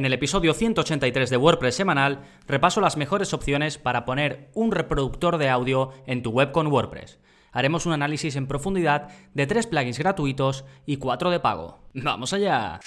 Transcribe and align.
En 0.00 0.06
el 0.06 0.14
episodio 0.14 0.54
183 0.54 1.28
de 1.28 1.36
WordPress 1.36 1.74
semanal 1.74 2.22
repaso 2.46 2.80
las 2.80 2.96
mejores 2.96 3.34
opciones 3.34 3.76
para 3.76 4.06
poner 4.06 4.48
un 4.54 4.72
reproductor 4.72 5.36
de 5.36 5.50
audio 5.50 5.90
en 6.06 6.22
tu 6.22 6.30
web 6.30 6.52
con 6.52 6.68
WordPress. 6.68 7.18
Haremos 7.52 7.84
un 7.84 7.92
análisis 7.92 8.34
en 8.36 8.46
profundidad 8.46 9.08
de 9.34 9.46
tres 9.46 9.66
plugins 9.66 9.98
gratuitos 9.98 10.64
y 10.86 10.96
cuatro 10.96 11.28
de 11.28 11.40
pago. 11.40 11.80
¡Vamos 11.92 12.32
allá! 12.32 12.80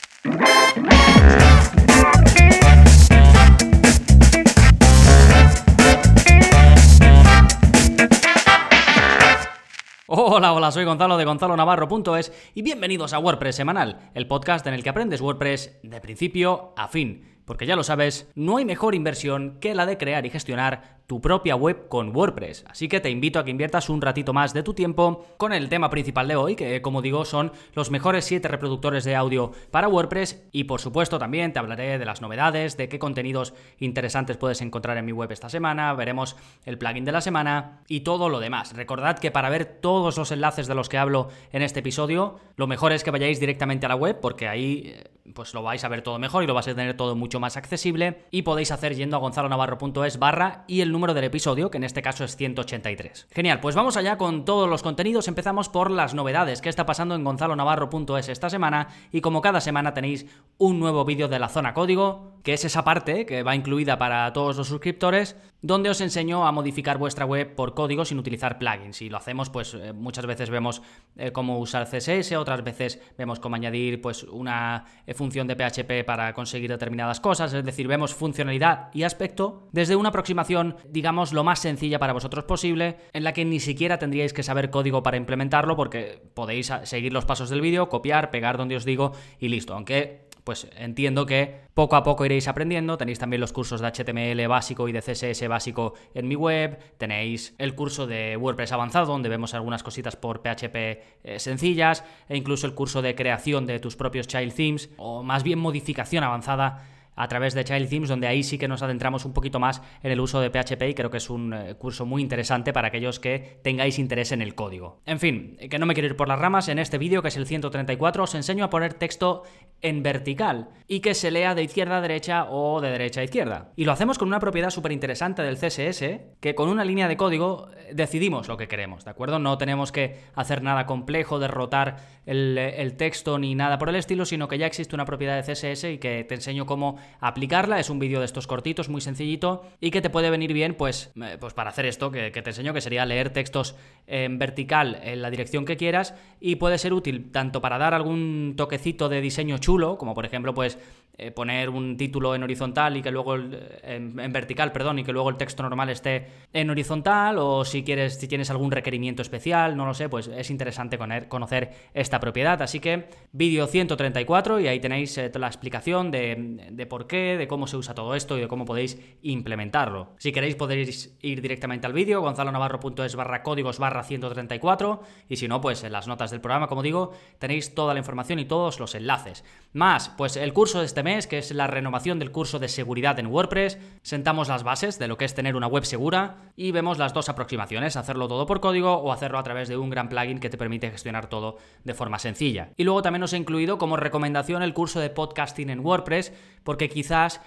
Hola, 10.15 10.53
hola, 10.53 10.71
soy 10.71 10.85
Gonzalo 10.85 11.17
de 11.17 11.25
gonzalonavarro.es 11.25 12.31
y 12.53 12.61
bienvenidos 12.61 13.13
a 13.13 13.17
WordPress 13.17 13.55
Semanal, 13.55 14.11
el 14.13 14.27
podcast 14.27 14.67
en 14.67 14.75
el 14.75 14.83
que 14.83 14.89
aprendes 14.89 15.21
WordPress 15.21 15.79
de 15.81 16.01
principio 16.01 16.71
a 16.77 16.87
fin. 16.87 17.32
Porque 17.45 17.65
ya 17.65 17.75
lo 17.75 17.83
sabes, 17.83 18.31
no 18.35 18.57
hay 18.57 18.65
mejor 18.65 18.95
inversión 18.95 19.57
que 19.59 19.75
la 19.75 19.85
de 19.85 19.97
crear 19.97 20.25
y 20.25 20.29
gestionar 20.29 21.03
tu 21.07 21.21
propia 21.21 21.55
web 21.55 21.87
con 21.89 22.15
WordPress. 22.15 22.65
Así 22.69 22.87
que 22.87 23.01
te 23.01 23.09
invito 23.09 23.39
a 23.39 23.43
que 23.43 23.51
inviertas 23.51 23.89
un 23.89 24.01
ratito 24.01 24.33
más 24.33 24.53
de 24.53 24.63
tu 24.63 24.73
tiempo 24.73 25.25
con 25.37 25.51
el 25.51 25.69
tema 25.69 25.89
principal 25.89 26.27
de 26.27 26.35
hoy, 26.35 26.55
que 26.55 26.81
como 26.81 27.01
digo 27.01 27.25
son 27.25 27.51
los 27.73 27.91
mejores 27.91 28.25
7 28.25 28.47
reproductores 28.47 29.03
de 29.03 29.15
audio 29.15 29.51
para 29.71 29.87
WordPress 29.87 30.43
y 30.51 30.63
por 30.63 30.79
supuesto 30.79 31.19
también 31.19 31.51
te 31.51 31.59
hablaré 31.59 31.99
de 31.99 32.05
las 32.05 32.21
novedades, 32.21 32.77
de 32.77 32.87
qué 32.87 32.99
contenidos 32.99 33.53
interesantes 33.79 34.37
puedes 34.37 34.61
encontrar 34.61 34.97
en 34.97 35.05
mi 35.05 35.11
web 35.11 35.31
esta 35.31 35.49
semana, 35.49 35.93
veremos 35.93 36.37
el 36.65 36.77
plugin 36.77 37.05
de 37.05 37.11
la 37.11 37.21
semana 37.21 37.83
y 37.87 38.01
todo 38.01 38.29
lo 38.29 38.39
demás. 38.39 38.73
Recordad 38.73 39.19
que 39.19 39.31
para 39.31 39.49
ver 39.49 39.65
todos 39.65 40.17
los 40.17 40.31
enlaces 40.31 40.67
de 40.67 40.75
los 40.75 40.89
que 40.89 40.97
hablo 40.97 41.29
en 41.51 41.61
este 41.61 41.81
episodio, 41.81 42.39
lo 42.55 42.67
mejor 42.67 42.93
es 42.93 43.03
que 43.03 43.11
vayáis 43.11 43.39
directamente 43.39 43.85
a 43.85 43.89
la 43.89 43.95
web 43.95 44.19
porque 44.21 44.47
ahí 44.47 44.83
eh, 44.85 45.03
pues 45.33 45.53
lo 45.53 45.63
vais 45.63 45.83
a 45.83 45.89
ver 45.89 46.01
todo 46.01 46.19
mejor 46.19 46.43
y 46.43 46.47
lo 46.47 46.53
vais 46.53 46.67
a 46.67 46.75
tener 46.75 46.95
todo 46.95 47.15
mucho 47.15 47.32
más 47.39 47.57
accesible 47.57 48.25
y 48.31 48.43
podéis 48.43 48.71
hacer 48.71 48.95
yendo 48.95 49.17
a 49.17 49.19
gonzalonavarro.es 49.19 50.19
barra 50.19 50.63
y 50.67 50.81
el 50.81 50.91
número 50.91 51.13
del 51.13 51.25
episodio, 51.25 51.69
que 51.69 51.77
en 51.77 51.83
este 51.83 52.01
caso 52.01 52.23
es 52.23 52.35
183. 52.35 53.27
Genial, 53.31 53.59
pues 53.59 53.75
vamos 53.75 53.97
allá 53.97 54.17
con 54.17 54.45
todos 54.45 54.69
los 54.69 54.83
contenidos. 54.83 55.27
Empezamos 55.27 55.69
por 55.69 55.91
las 55.91 56.13
novedades 56.13 56.61
que 56.61 56.69
está 56.69 56.85
pasando 56.85 57.15
en 57.15 57.23
gonzalonavarro.es 57.23 58.29
esta 58.29 58.49
semana 58.49 58.89
y 59.11 59.21
como 59.21 59.41
cada 59.41 59.61
semana 59.61 59.93
tenéis 59.93 60.25
un 60.57 60.79
nuevo 60.79 61.05
vídeo 61.05 61.27
de 61.27 61.39
la 61.39 61.49
zona 61.49 61.73
código, 61.73 62.33
que 62.43 62.53
es 62.53 62.65
esa 62.65 62.83
parte 62.83 63.25
que 63.25 63.43
va 63.43 63.55
incluida 63.55 63.97
para 63.97 64.31
todos 64.33 64.57
los 64.57 64.67
suscriptores, 64.67 65.35
donde 65.63 65.89
os 65.89 66.01
enseño 66.01 66.45
a 66.45 66.51
modificar 66.51 66.97
vuestra 66.97 67.25
web 67.25 67.55
por 67.55 67.73
código 67.73 68.03
sin 68.03 68.19
utilizar 68.19 68.59
plugins. 68.59 69.01
Y 69.01 69.09
lo 69.09 69.17
hacemos, 69.17 69.49
pues 69.49 69.73
eh, 69.73 69.93
muchas 69.93 70.25
veces 70.25 70.49
vemos 70.49 70.81
eh, 71.15 71.31
cómo 71.31 71.57
usar 71.57 71.87
CSS, 71.87 72.33
otras 72.33 72.63
veces 72.63 73.01
vemos 73.17 73.39
cómo 73.39 73.55
añadir 73.55 74.01
pues 74.01 74.23
una 74.23 74.85
eh, 75.07 75.13
función 75.13 75.47
de 75.47 75.55
PHP 75.55 76.05
para 76.05 76.33
conseguir 76.33 76.69
determinadas 76.69 77.21
cosas, 77.21 77.53
es 77.53 77.63
decir, 77.63 77.87
vemos 77.87 78.13
funcionalidad 78.13 78.89
y 78.93 79.03
aspecto 79.03 79.69
desde 79.71 79.95
una 79.95 80.09
aproximación, 80.09 80.75
digamos, 80.89 81.31
lo 81.31 81.45
más 81.45 81.59
sencilla 81.59 81.97
para 81.97 82.11
vosotros 82.11 82.43
posible, 82.43 82.97
en 83.13 83.23
la 83.23 83.31
que 83.31 83.45
ni 83.45 83.61
siquiera 83.61 83.97
tendríais 83.97 84.33
que 84.33 84.43
saber 84.43 84.69
código 84.69 85.01
para 85.01 85.15
implementarlo 85.15 85.77
porque 85.77 86.21
podéis 86.33 86.73
seguir 86.83 87.13
los 87.13 87.23
pasos 87.23 87.49
del 87.49 87.61
vídeo, 87.61 87.87
copiar, 87.87 88.31
pegar 88.31 88.57
donde 88.57 88.75
os 88.75 88.83
digo 88.83 89.13
y 89.39 89.47
listo. 89.47 89.73
Aunque 89.73 90.27
pues 90.43 90.67
entiendo 90.75 91.25
que 91.25 91.61
poco 91.73 91.95
a 91.95 92.03
poco 92.03 92.25
iréis 92.25 92.47
aprendiendo. 92.47 92.97
Tenéis 92.97 93.19
también 93.19 93.39
los 93.39 93.53
cursos 93.53 93.81
de 93.81 93.87
HTML 93.87 94.47
básico 94.47 94.87
y 94.87 94.91
de 94.91 95.01
CSS 95.01 95.47
básico 95.47 95.93
en 96.13 96.27
mi 96.27 96.35
web. 96.35 96.79
Tenéis 96.97 97.55
el 97.57 97.75
curso 97.75 98.07
de 98.07 98.37
WordPress 98.37 98.71
avanzado, 98.71 99.07
donde 99.07 99.29
vemos 99.29 99.53
algunas 99.53 99.83
cositas 99.83 100.15
por 100.15 100.41
PHP 100.41 100.75
eh, 100.75 101.39
sencillas. 101.39 102.03
E 102.27 102.37
incluso 102.37 102.67
el 102.67 102.75
curso 102.75 103.01
de 103.01 103.15
creación 103.15 103.65
de 103.65 103.79
tus 103.79 103.95
propios 103.95 104.27
child 104.27 104.53
themes, 104.53 104.89
o 104.97 105.23
más 105.23 105.43
bien 105.43 105.59
modificación 105.59 106.23
avanzada 106.23 106.87
a 107.15 107.27
través 107.27 107.53
de 107.53 107.63
Child 107.63 107.89
Themes, 107.89 108.09
donde 108.09 108.27
ahí 108.27 108.43
sí 108.43 108.57
que 108.57 108.67
nos 108.67 108.81
adentramos 108.81 109.25
un 109.25 109.33
poquito 109.33 109.59
más 109.59 109.81
en 110.01 110.11
el 110.11 110.19
uso 110.19 110.41
de 110.41 110.49
PHP 110.49 110.81
y 110.89 110.93
creo 110.93 111.09
que 111.09 111.17
es 111.17 111.29
un 111.29 111.53
eh, 111.53 111.75
curso 111.75 112.05
muy 112.05 112.21
interesante 112.21 112.73
para 112.73 112.87
aquellos 112.87 113.19
que 113.19 113.59
tengáis 113.61 113.99
interés 113.99 114.31
en 114.31 114.41
el 114.41 114.55
código. 114.55 115.01
En 115.05 115.19
fin, 115.19 115.57
que 115.69 115.79
no 115.79 115.85
me 115.85 115.93
quiero 115.93 116.07
ir 116.07 116.15
por 116.15 116.27
las 116.27 116.39
ramas, 116.39 116.67
en 116.67 116.79
este 116.79 116.97
vídeo, 116.97 117.21
que 117.21 117.27
es 117.27 117.37
el 117.37 117.45
134, 117.45 118.23
os 118.23 118.35
enseño 118.35 118.65
a 118.65 118.69
poner 118.69 118.93
texto 118.93 119.43
en 119.81 120.01
vertical 120.01 120.69
y 120.87 121.01
que 121.01 121.13
se 121.13 121.29
lea 121.29 121.55
de 121.55 121.63
izquierda 121.63 121.97
a 121.97 122.01
derecha 122.01 122.45
o 122.49 122.81
de 122.81 122.89
derecha 122.89 123.21
a 123.21 123.23
izquierda. 123.25 123.71
Y 123.75 123.85
lo 123.85 123.91
hacemos 123.91 124.17
con 124.17 124.27
una 124.27 124.39
propiedad 124.39 124.69
súper 124.69 124.91
interesante 124.91 125.41
del 125.41 125.57
CSS, 125.57 126.03
que 126.39 126.55
con 126.55 126.69
una 126.69 126.85
línea 126.85 127.07
de 127.07 127.17
código 127.17 127.69
eh, 127.75 127.93
decidimos 127.93 128.47
lo 128.47 128.57
que 128.57 128.67
queremos, 128.67 129.03
¿de 129.03 129.11
acuerdo? 129.11 129.39
No 129.39 129.57
tenemos 129.57 129.91
que 129.91 130.21
hacer 130.35 130.61
nada 130.63 130.85
complejo, 130.85 131.39
derrotar 131.39 131.97
el, 132.25 132.57
el 132.57 132.95
texto 132.95 133.37
ni 133.37 133.55
nada 133.55 133.77
por 133.77 133.89
el 133.89 133.95
estilo, 133.95 134.25
sino 134.25 134.47
que 134.47 134.57
ya 134.57 134.65
existe 134.65 134.95
una 134.95 135.05
propiedad 135.05 135.41
de 135.41 135.53
CSS 135.53 135.83
y 135.85 135.97
que 135.97 136.23
te 136.23 136.35
enseño 136.35 136.65
cómo 136.65 136.97
aplicarla. 137.19 137.79
Es 137.79 137.89
un 137.89 137.99
vídeo 137.99 138.19
de 138.19 138.25
estos 138.25 138.47
cortitos, 138.47 138.89
muy 138.89 139.01
sencillito, 139.01 139.63
y 139.79 139.91
que 139.91 140.01
te 140.01 140.09
puede 140.09 140.29
venir 140.29 140.53
bien, 140.53 140.75
pues, 140.75 141.11
eh, 141.21 141.37
pues 141.39 141.53
para 141.53 141.69
hacer 141.69 141.85
esto 141.85 142.11
que, 142.11 142.31
que 142.31 142.41
te 142.41 142.49
enseño, 142.51 142.73
que 142.73 142.81
sería 142.81 143.05
leer 143.05 143.31
textos 143.31 143.75
en 144.07 144.37
vertical 144.39 144.99
en 145.03 145.21
la 145.21 145.29
dirección 145.29 145.65
que 145.65 145.77
quieras, 145.77 146.13
y 146.39 146.55
puede 146.55 146.77
ser 146.77 146.93
útil 146.93 147.31
tanto 147.31 147.61
para 147.61 147.77
dar 147.77 147.93
algún 147.93 148.53
toquecito 148.57 149.09
de 149.09 149.21
diseño 149.21 149.57
chulo, 149.57 149.97
como 149.97 150.13
por 150.13 150.25
ejemplo, 150.25 150.53
pues 150.53 150.77
eh, 151.15 151.29
poner 151.29 151.69
un 151.69 151.95
título 151.95 152.33
en 152.33 152.41
horizontal 152.41 152.97
y 152.97 153.03
que 153.03 153.11
luego 153.11 153.35
en, 153.35 154.15
vertical, 154.33 154.71
perdón, 154.71 154.97
y 154.97 155.03
que 155.03 155.13
luego 155.13 155.29
el 155.29 155.37
texto 155.37 155.61
normal 155.61 155.89
esté 155.91 156.25
en 156.51 156.71
horizontal 156.71 157.37
o 157.37 157.63
si 157.63 157.83
quieres 157.83 158.19
si 158.19 158.27
tienes 158.27 158.49
algún 158.49 158.71
requerimiento 158.71 159.21
especial, 159.21 159.77
no 159.77 159.85
lo 159.85 159.93
sé, 159.93 160.09
pues 160.09 160.27
es 160.27 160.49
interesante 160.49 160.97
conocer 161.27 161.71
esta 161.93 162.19
propiedad. 162.19 162.59
Así 162.63 162.79
que 162.79 163.09
vídeo 163.31 163.67
134 163.67 164.59
y 164.59 164.67
ahí 164.67 164.79
tenéis 164.79 165.15
eh, 165.19 165.31
la 165.35 165.45
explicación 165.45 166.09
de, 166.09 166.67
de, 166.71 166.85
por 166.87 167.05
qué, 167.05 167.37
de 167.37 167.47
cómo 167.47 167.67
se 167.67 167.77
usa 167.77 167.93
todo 167.93 168.15
esto 168.15 168.35
y 168.35 168.41
de 168.41 168.47
cómo 168.47 168.65
podéis 168.65 168.99
implementarlo. 169.21 170.15
Si 170.17 170.31
queréis 170.31 170.55
podéis 170.55 171.15
ir 171.21 171.43
directamente 171.43 171.85
al 171.85 171.93
vídeo, 171.93 172.21
gonzalonavarro.es 172.21 173.15
barra 173.15 173.43
códigos 173.43 173.77
barra 173.77 174.01
134 174.01 175.03
y 175.29 175.35
si 175.35 175.47
no, 175.47 175.61
pues 175.61 175.83
en 175.83 175.91
las 175.91 176.07
notas 176.07 176.31
del 176.31 176.41
programa, 176.41 176.65
como 176.65 176.81
digo, 176.81 177.11
tenéis 177.37 177.75
toda 177.75 177.93
la 177.93 177.99
información 177.99 178.39
y 178.39 178.45
todos 178.45 178.79
los 178.79 178.95
enlaces. 178.95 179.43
Más, 179.73 180.09
pues 180.09 180.37
el 180.37 180.53
curso 180.53 180.79
de 180.79 180.85
este 180.85 181.02
mes, 181.03 181.27
que 181.27 181.37
es 181.37 181.51
la 181.51 181.67
renovación 181.67 182.19
del 182.19 182.31
curso 182.31 182.59
de 182.59 182.67
seguridad 182.67 183.19
en 183.19 183.27
WordPress. 183.27 183.77
Sentamos 184.01 184.47
las 184.47 184.63
bases 184.63 184.97
de 184.97 185.07
lo 185.07 185.17
que 185.17 185.25
es 185.25 185.35
tener 185.35 185.55
una 185.55 185.67
web 185.67 185.85
segura 185.85 186.37
y 186.55 186.71
vemos 186.71 186.97
las 186.97 187.13
dos 187.13 187.29
aproximaciones, 187.29 187.95
hacerlo 187.95 188.27
todo 188.27 188.45
por 188.45 188.61
código 188.61 188.93
o 188.93 189.11
hacerlo 189.11 189.37
a 189.37 189.43
través 189.43 189.67
de 189.67 189.77
un 189.77 189.89
gran 189.89 190.09
plugin 190.09 190.39
que 190.39 190.49
te 190.49 190.57
permite 190.57 190.89
gestionar 190.89 191.27
todo 191.27 191.57
de 191.83 191.93
forma 191.93 192.19
sencilla. 192.19 192.69
Y 192.77 192.83
luego 192.83 193.01
también 193.01 193.23
os 193.23 193.33
he 193.33 193.37
incluido 193.37 193.77
como 193.77 193.97
recomendación 193.97 194.63
el 194.63 194.73
curso 194.73 194.99
de 194.99 195.09
podcasting 195.09 195.69
en 195.69 195.81
WordPress, 195.81 196.33
porque 196.63 196.89
quizás 196.89 197.41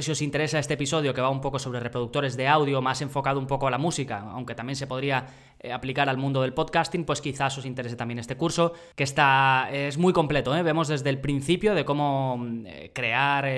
si 0.00 0.10
os 0.10 0.20
interesa 0.20 0.58
este 0.58 0.74
episodio 0.74 1.14
que 1.14 1.20
va 1.20 1.30
un 1.30 1.40
poco 1.40 1.58
sobre 1.58 1.80
reproductores 1.80 2.36
de 2.36 2.46
audio, 2.46 2.82
más 2.82 3.00
enfocado 3.00 3.40
un 3.40 3.46
poco 3.46 3.66
a 3.66 3.70
la 3.70 3.78
música, 3.78 4.20
aunque 4.32 4.54
también 4.54 4.76
se 4.76 4.86
podría 4.86 5.26
eh, 5.60 5.72
aplicar 5.72 6.08
al 6.08 6.18
mundo 6.18 6.42
del 6.42 6.52
podcasting, 6.52 7.04
pues 7.04 7.20
quizás 7.20 7.56
os 7.56 7.64
interese 7.64 7.96
también 7.96 8.18
este 8.18 8.36
curso, 8.36 8.74
que 8.94 9.04
está 9.04 9.68
es 9.72 9.96
muy 9.96 10.12
completo. 10.12 10.54
¿eh? 10.54 10.62
Vemos 10.62 10.88
desde 10.88 11.08
el 11.10 11.20
principio 11.20 11.74
de 11.74 11.84
cómo 11.84 12.36
mm, 12.36 12.66
eh, 12.66 12.90
crear 12.94 13.48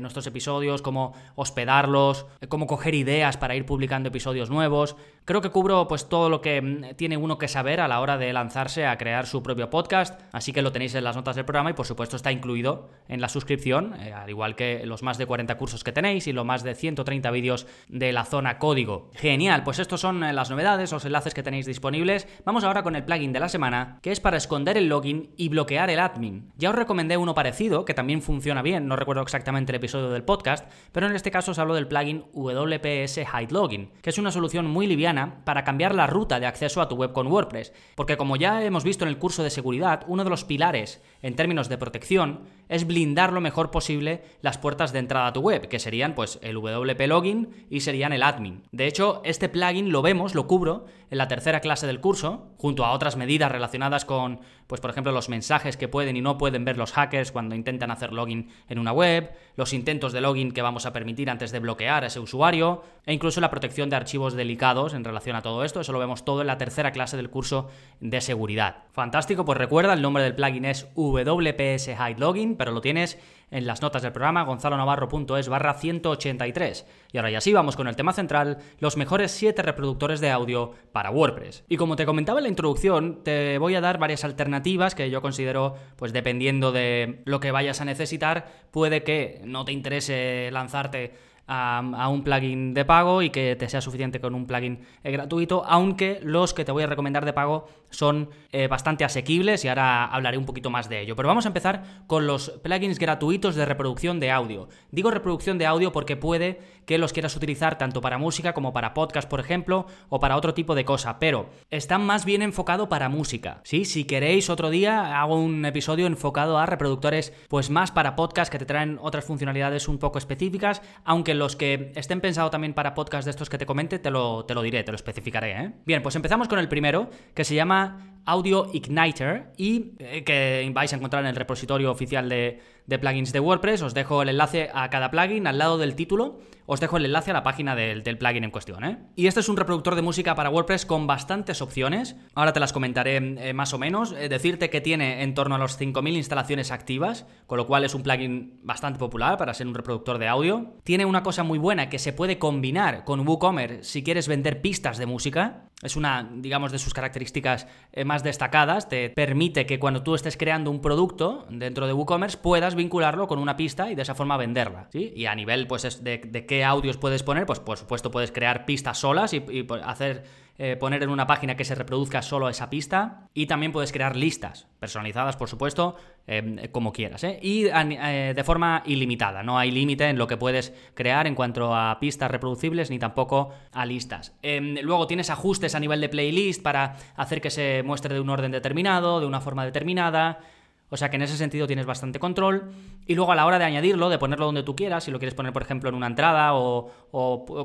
nuestros 0.00 0.26
episodios, 0.26 0.82
cómo 0.82 1.14
hospedarlos, 1.34 2.26
cómo 2.48 2.66
coger 2.66 2.94
ideas 2.94 3.36
para 3.36 3.56
ir 3.56 3.64
publicando 3.64 4.10
episodios 4.10 4.50
nuevos. 4.50 4.96
Creo 5.28 5.42
que 5.42 5.50
cubro 5.50 5.86
pues 5.88 6.08
todo 6.08 6.30
lo 6.30 6.40
que 6.40 6.62
mm, 6.62 6.96
tiene 6.96 7.18
uno 7.18 7.36
que 7.36 7.48
saber 7.48 7.82
a 7.82 7.86
la 7.86 8.00
hora 8.00 8.16
de 8.16 8.32
lanzarse 8.32 8.86
a 8.86 8.96
crear 8.96 9.26
su 9.26 9.42
propio 9.42 9.68
podcast, 9.68 10.18
así 10.32 10.54
que 10.54 10.62
lo 10.62 10.72
tenéis 10.72 10.94
en 10.94 11.04
las 11.04 11.16
notas 11.16 11.36
del 11.36 11.44
programa 11.44 11.68
y 11.68 11.74
por 11.74 11.84
supuesto 11.84 12.16
está 12.16 12.32
incluido 12.32 12.88
en 13.08 13.20
la 13.20 13.28
suscripción, 13.28 13.92
al 13.92 14.30
igual 14.30 14.56
que 14.56 14.86
los 14.86 15.02
más 15.02 15.18
de 15.18 15.26
40 15.26 15.58
cursos 15.58 15.84
que 15.84 15.92
tenéis 15.92 16.26
y 16.28 16.32
lo 16.32 16.46
más 16.46 16.62
de 16.62 16.74
130 16.74 17.30
vídeos 17.30 17.66
de 17.88 18.10
la 18.10 18.24
zona 18.24 18.58
código. 18.58 19.10
Genial, 19.16 19.64
pues 19.64 19.80
estos 19.80 20.00
son 20.00 20.24
eh, 20.24 20.32
las 20.32 20.48
novedades, 20.48 20.92
los 20.92 21.04
enlaces 21.04 21.34
que 21.34 21.42
tenéis 21.42 21.66
disponibles. 21.66 22.26
Vamos 22.46 22.64
ahora 22.64 22.82
con 22.82 22.96
el 22.96 23.04
plugin 23.04 23.34
de 23.34 23.40
la 23.40 23.50
semana, 23.50 23.98
que 24.00 24.12
es 24.12 24.20
para 24.20 24.38
esconder 24.38 24.78
el 24.78 24.88
login 24.88 25.34
y 25.36 25.50
bloquear 25.50 25.90
el 25.90 26.00
admin. 26.00 26.54
Ya 26.56 26.70
os 26.70 26.74
recomendé 26.74 27.18
uno 27.18 27.34
parecido, 27.34 27.84
que 27.84 27.92
también 27.92 28.22
funciona 28.22 28.62
bien, 28.62 28.88
no 28.88 28.96
recuerdo 28.96 29.20
exactamente 29.20 29.72
el 29.72 29.76
episodio 29.76 30.08
del 30.08 30.24
podcast, 30.24 30.66
pero 30.90 31.06
en 31.06 31.14
este 31.14 31.30
caso 31.30 31.50
os 31.50 31.58
hablo 31.58 31.74
del 31.74 31.86
plugin 31.86 32.24
WPS 32.32 33.18
Hide 33.18 33.52
Login, 33.52 33.90
que 34.00 34.08
es 34.08 34.16
una 34.16 34.30
solución 34.30 34.64
muy 34.64 34.86
liviana 34.86 35.17
para 35.44 35.64
cambiar 35.64 35.94
la 35.94 36.06
ruta 36.06 36.40
de 36.40 36.46
acceso 36.46 36.80
a 36.80 36.88
tu 36.88 36.96
web 36.96 37.12
con 37.12 37.26
WordPress, 37.26 37.72
porque 37.94 38.16
como 38.16 38.36
ya 38.36 38.62
hemos 38.64 38.84
visto 38.84 39.04
en 39.04 39.08
el 39.08 39.18
curso 39.18 39.42
de 39.42 39.50
seguridad, 39.50 40.04
uno 40.06 40.24
de 40.24 40.30
los 40.30 40.44
pilares 40.44 41.02
en 41.22 41.34
términos 41.34 41.68
de 41.68 41.78
protección 41.78 42.40
es 42.68 42.86
blindar 42.86 43.32
lo 43.32 43.40
mejor 43.40 43.70
posible 43.70 44.22
las 44.42 44.58
puertas 44.58 44.92
de 44.92 44.98
entrada 44.98 45.28
a 45.28 45.32
tu 45.32 45.40
web, 45.40 45.68
que 45.68 45.78
serían 45.78 46.14
pues 46.14 46.38
el 46.42 46.56
WP 46.56 47.00
Login 47.06 47.66
y 47.70 47.80
serían 47.80 48.12
el 48.12 48.22
admin. 48.22 48.62
De 48.72 48.86
hecho, 48.86 49.22
este 49.24 49.48
plugin 49.48 49.90
lo 49.90 50.02
vemos, 50.02 50.34
lo 50.34 50.46
cubro 50.46 50.86
en 51.10 51.18
la 51.18 51.28
tercera 51.28 51.60
clase 51.60 51.86
del 51.86 52.00
curso, 52.00 52.50
junto 52.58 52.84
a 52.84 52.92
otras 52.92 53.16
medidas 53.16 53.50
relacionadas 53.50 54.04
con, 54.04 54.40
pues 54.66 54.80
por 54.80 54.90
ejemplo, 54.90 55.12
los 55.12 55.28
mensajes 55.28 55.76
que 55.76 55.88
pueden 55.88 56.16
y 56.16 56.20
no 56.20 56.36
pueden 56.36 56.64
ver 56.64 56.76
los 56.76 56.92
hackers 56.92 57.32
cuando 57.32 57.54
intentan 57.54 57.90
hacer 57.90 58.12
login 58.12 58.50
en 58.68 58.78
una 58.78 58.92
web, 58.92 59.32
los 59.56 59.72
intentos 59.72 60.12
de 60.12 60.20
login 60.20 60.52
que 60.52 60.62
vamos 60.62 60.84
a 60.84 60.92
permitir 60.92 61.30
antes 61.30 61.50
de 61.50 61.60
bloquear 61.60 62.04
a 62.04 62.08
ese 62.08 62.20
usuario, 62.20 62.82
e 63.06 63.14
incluso 63.14 63.40
la 63.40 63.50
protección 63.50 63.88
de 63.88 63.96
archivos 63.96 64.34
delicados 64.34 64.92
en 64.92 65.04
relación 65.08 65.36
a 65.36 65.42
todo 65.42 65.64
esto. 65.64 65.80
Eso 65.80 65.92
lo 65.92 65.98
vemos 65.98 66.24
todo 66.24 66.42
en 66.42 66.46
la 66.46 66.58
tercera 66.58 66.92
clase 66.92 67.16
del 67.16 67.30
curso 67.30 67.68
de 68.00 68.20
seguridad. 68.20 68.84
Fantástico, 68.92 69.44
pues 69.44 69.58
recuerda, 69.58 69.92
el 69.92 70.02
nombre 70.02 70.22
del 70.22 70.34
plugin 70.34 70.64
es 70.64 70.88
WPS 70.94 71.88
Hide 71.88 72.18
Login, 72.18 72.56
pero 72.56 72.72
lo 72.72 72.80
tienes 72.80 73.18
en 73.50 73.66
las 73.66 73.80
notas 73.80 74.02
del 74.02 74.12
programa, 74.12 74.44
gonzalonavarro.es 74.44 75.48
barra 75.48 75.74
183. 75.74 76.86
Y 77.12 77.16
ahora 77.16 77.30
ya 77.30 77.40
sí, 77.40 77.52
vamos 77.52 77.76
con 77.76 77.88
el 77.88 77.96
tema 77.96 78.12
central, 78.12 78.58
los 78.78 78.96
mejores 78.96 79.30
7 79.32 79.62
reproductores 79.62 80.20
de 80.20 80.30
audio 80.30 80.72
para 80.92 81.10
WordPress. 81.10 81.64
Y 81.68 81.76
como 81.76 81.96
te 81.96 82.06
comentaba 82.06 82.40
en 82.40 82.44
la 82.44 82.50
introducción, 82.50 83.22
te 83.24 83.58
voy 83.58 83.74
a 83.74 83.80
dar 83.80 83.98
varias 83.98 84.24
alternativas 84.24 84.94
que 84.94 85.10
yo 85.10 85.22
considero, 85.22 85.76
pues 85.96 86.12
dependiendo 86.12 86.72
de 86.72 87.22
lo 87.24 87.40
que 87.40 87.50
vayas 87.50 87.80
a 87.80 87.84
necesitar, 87.84 88.46
puede 88.70 89.02
que 89.02 89.40
no 89.44 89.64
te 89.64 89.72
interese 89.72 90.50
lanzarte 90.52 91.27
a, 91.48 92.08
un 92.08 92.22
plugin 92.22 92.74
de 92.74 92.84
pago 92.84 93.22
y 93.22 93.30
que 93.30 93.56
te 93.56 93.68
sea 93.68 93.80
suficiente 93.80 94.20
con 94.20 94.34
un 94.34 94.46
plugin 94.46 94.80
eh, 95.02 95.10
gratuito, 95.10 95.64
aunque 95.66 96.20
los 96.22 96.54
que 96.54 96.64
te 96.64 96.72
voy 96.72 96.82
a 96.82 96.86
recomendar 96.86 97.24
de 97.24 97.32
pago 97.32 97.66
son 97.90 98.30
eh, 98.52 98.68
bastante 98.68 99.04
asequibles 99.04 99.64
y 99.64 99.68
ahora 99.68 100.06
hablaré 100.06 100.38
un 100.38 100.46
poquito 100.46 100.70
más 100.70 100.88
de 100.88 101.00
ello. 101.00 101.16
Pero 101.16 101.28
vamos 101.28 101.46
a 101.46 101.48
empezar 101.48 102.04
con 102.06 102.26
los 102.26 102.50
plugins 102.62 102.98
gratuitos 102.98 103.54
de 103.54 103.64
reproducción 103.64 104.20
de 104.20 104.30
audio. 104.30 104.68
Digo 104.90 105.10
reproducción 105.10 105.58
de 105.58 105.66
audio 105.66 105.92
porque 105.92 106.16
puede 106.16 106.60
que 106.86 106.98
los 106.98 107.12
quieras 107.12 107.36
utilizar 107.36 107.76
tanto 107.76 108.00
para 108.00 108.16
música 108.16 108.54
como 108.54 108.72
para 108.72 108.94
podcast, 108.94 109.28
por 109.28 109.40
ejemplo, 109.40 109.86
o 110.08 110.20
para 110.20 110.36
otro 110.36 110.54
tipo 110.54 110.74
de 110.74 110.86
cosa, 110.86 111.18
pero 111.18 111.50
están 111.70 112.04
más 112.06 112.24
bien 112.24 112.40
enfocados 112.40 112.88
para 112.88 113.10
música. 113.10 113.60
¿sí? 113.64 113.84
Si 113.84 114.04
queréis 114.04 114.48
otro 114.48 114.70
día 114.70 115.20
hago 115.20 115.36
un 115.36 115.64
episodio 115.66 116.06
enfocado 116.06 116.58
a 116.58 116.66
reproductores 116.66 117.32
pues 117.48 117.68
más 117.68 117.92
para 117.92 118.16
podcast 118.16 118.50
que 118.50 118.58
te 118.58 118.64
traen 118.64 118.98
otras 119.02 119.24
funcionalidades 119.24 119.88
un 119.88 119.98
poco 119.98 120.18
específicas, 120.18 120.80
aunque 121.04 121.34
los 121.34 121.56
que 121.56 121.92
estén 121.94 122.20
pensados 122.20 122.50
también 122.50 122.72
para 122.72 122.94
podcast 122.94 123.26
de 123.26 123.32
estos 123.32 123.50
que 123.50 123.58
te 123.58 123.66
comente, 123.66 123.98
te 123.98 124.10
lo, 124.10 124.46
te 124.46 124.54
lo 124.54 124.62
diré, 124.62 124.82
te 124.82 124.92
lo 124.92 124.96
especificaré. 124.96 125.52
¿eh? 125.52 125.72
Bien, 125.84 126.02
pues 126.02 126.16
empezamos 126.16 126.48
con 126.48 126.58
el 126.58 126.68
primero, 126.68 127.10
que 127.34 127.44
se 127.44 127.54
llama 127.54 127.77
Audio 128.24 128.68
Igniter 128.72 129.52
y 129.56 129.92
eh, 129.98 130.22
que 130.22 130.70
vais 130.74 130.92
a 130.92 130.96
encontrar 130.96 131.22
en 131.22 131.30
el 131.30 131.36
repositorio 131.36 131.90
oficial 131.90 132.28
de, 132.28 132.60
de 132.88 132.98
plugins 132.98 133.32
de 133.32 133.38
WordPress. 133.38 133.82
Os 133.82 133.94
dejo 133.94 134.22
el 134.22 134.30
enlace 134.30 134.70
a 134.74 134.90
cada 134.90 135.12
plugin 135.12 135.46
al 135.46 135.58
lado 135.58 135.78
del 135.78 135.94
título 135.94 136.40
os 136.70 136.80
dejo 136.80 136.98
el 136.98 137.06
enlace 137.06 137.30
a 137.30 137.34
la 137.34 137.42
página 137.42 137.74
del, 137.74 138.02
plugin 138.02 138.44
en 138.44 138.50
cuestión. 138.50 138.84
¿eh? 138.84 138.98
Y 139.16 139.26
este 139.26 139.40
es 139.40 139.48
un 139.48 139.56
reproductor 139.56 139.94
de 139.94 140.02
música 140.02 140.34
para 140.34 140.50
WordPress 140.50 140.84
con 140.84 141.06
bastantes 141.06 141.62
opciones. 141.62 142.14
Ahora 142.34 142.52
te 142.52 142.60
las 142.60 142.74
comentaré 142.74 143.16
eh, 143.16 143.54
más 143.54 143.72
o 143.72 143.78
menos. 143.78 144.12
Eh, 144.12 144.28
decirte 144.28 144.68
que 144.68 144.82
tiene 144.82 145.22
en 145.22 145.32
torno 145.32 145.54
a 145.54 145.58
los 145.58 145.80
5.000 145.80 146.14
instalaciones 146.14 146.70
activas, 146.70 147.24
con 147.46 147.56
lo 147.56 147.66
cual 147.66 147.84
es 147.84 147.94
un 147.94 148.02
plugin 148.02 148.60
bastante 148.62 148.98
popular 148.98 149.38
para 149.38 149.54
ser 149.54 149.66
un 149.66 149.74
reproductor 149.74 150.18
de 150.18 150.28
audio. 150.28 150.74
Tiene 150.84 151.06
una 151.06 151.22
cosa 151.22 151.42
muy 151.42 151.58
buena 151.58 151.88
que 151.88 151.98
se 151.98 152.12
puede 152.12 152.38
combinar 152.38 153.04
con 153.04 153.26
WooCommerce 153.26 153.84
si 153.84 154.04
quieres 154.04 154.28
vender 154.28 154.60
pistas 154.60 154.98
de 154.98 155.06
música. 155.06 155.70
Es 155.82 155.96
una, 155.96 156.28
digamos, 156.34 156.70
de 156.70 156.78
sus 156.78 156.92
características 156.92 157.66
más 158.04 158.24
destacadas. 158.24 158.90
Te 158.90 159.08
permite 159.08 159.64
que 159.64 159.78
cuando 159.78 160.02
tú 160.02 160.16
estés 160.16 160.36
creando 160.36 160.70
un 160.70 160.82
producto 160.82 161.46
dentro 161.48 161.86
de 161.86 161.94
WooCommerce 161.94 162.36
puedas 162.36 162.74
vincularlo 162.78 163.28
con 163.28 163.38
una 163.38 163.56
pista 163.56 163.90
y 163.90 163.94
de 163.94 164.02
esa 164.02 164.14
forma 164.14 164.38
venderla. 164.38 164.88
Y 164.94 165.26
a 165.26 165.34
nivel 165.34 165.66
pues, 165.66 166.02
de, 166.02 166.18
de 166.18 166.46
qué 166.46 166.64
audios 166.64 166.96
puedes 166.96 167.22
poner, 167.22 167.44
pues 167.44 167.60
por 167.60 167.76
supuesto 167.76 168.10
puedes 168.10 168.32
crear 168.32 168.64
pistas 168.64 168.96
solas 168.96 169.34
y, 169.34 169.44
hacer 169.84 170.24
eh, 170.60 170.74
poner 170.74 171.04
en 171.04 171.10
una 171.10 171.24
página 171.24 171.56
que 171.56 171.64
se 171.64 171.76
reproduzca 171.76 172.20
solo 172.20 172.48
esa 172.48 172.68
pista 172.68 173.28
y 173.32 173.46
también 173.46 173.70
puedes 173.70 173.92
crear 173.92 174.16
listas 174.16 174.66
personalizadas, 174.80 175.36
por 175.36 175.48
supuesto, 175.48 175.94
em, 176.26 176.56
como 176.72 176.92
quieras. 176.92 177.22
¿eh? 177.22 177.38
Y 177.40 177.66
eh, 177.66 178.32
de 178.34 178.44
forma 178.44 178.82
ilimitada, 178.84 179.44
no 179.44 179.56
hay 179.56 179.70
límite 179.70 180.08
en 180.08 180.18
lo 180.18 180.26
que 180.26 180.36
puedes 180.36 180.74
crear 180.94 181.28
en 181.28 181.36
cuanto 181.36 181.76
a 181.76 182.00
pistas 182.00 182.28
reproducibles 182.28 182.90
ni 182.90 182.98
tampoco 182.98 183.50
a 183.72 183.86
listas. 183.86 184.34
Em, 184.42 184.78
luego 184.82 185.06
tienes 185.06 185.30
ajustes 185.30 185.76
a 185.76 185.80
nivel 185.80 186.00
de 186.00 186.08
playlist 186.08 186.60
para 186.60 186.96
hacer 187.14 187.40
que 187.40 187.50
se 187.50 187.84
muestre 187.84 188.12
de 188.12 188.20
un 188.20 188.28
orden 188.28 188.50
determinado, 188.50 189.20
de 189.20 189.26
una 189.26 189.40
forma 189.40 189.64
determinada. 189.64 190.40
O 190.90 190.96
sea 190.96 191.10
que 191.10 191.16
en 191.16 191.22
ese 191.22 191.36
sentido 191.36 191.66
tienes 191.66 191.86
bastante 191.86 192.18
control. 192.18 192.70
Y 193.06 193.14
luego 193.14 193.32
a 193.32 193.34
la 193.34 193.46
hora 193.46 193.58
de 193.58 193.64
añadirlo, 193.64 194.08
de 194.08 194.18
ponerlo 194.18 194.46
donde 194.46 194.62
tú 194.62 194.74
quieras, 194.74 195.04
si 195.04 195.10
lo 195.10 195.18
quieres 195.18 195.34
poner, 195.34 195.52
por 195.52 195.62
ejemplo, 195.62 195.88
en 195.88 195.94
una 195.94 196.06
entrada 196.06 196.54
o, 196.54 196.90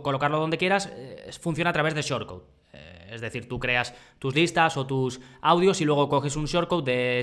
colocarlo 0.04 0.40
donde 0.40 0.58
quieras, 0.58 0.92
eh, 0.94 1.32
funciona 1.40 1.70
a 1.70 1.74
través 1.74 1.96
de 1.96 2.02
shortcode. 2.02 2.44
Eh, 2.74 3.12
es 3.12 3.22
decir, 3.22 3.48
tú 3.48 3.60
creas 3.60 3.94
tus 4.18 4.34
listas 4.34 4.76
o 4.78 4.88
tus 4.88 5.22
audios 5.42 5.80
y 5.82 5.86
luego 5.86 6.10
coges 6.10 6.36
un 6.36 6.46
shortcode 6.46 6.92
de 6.92 7.20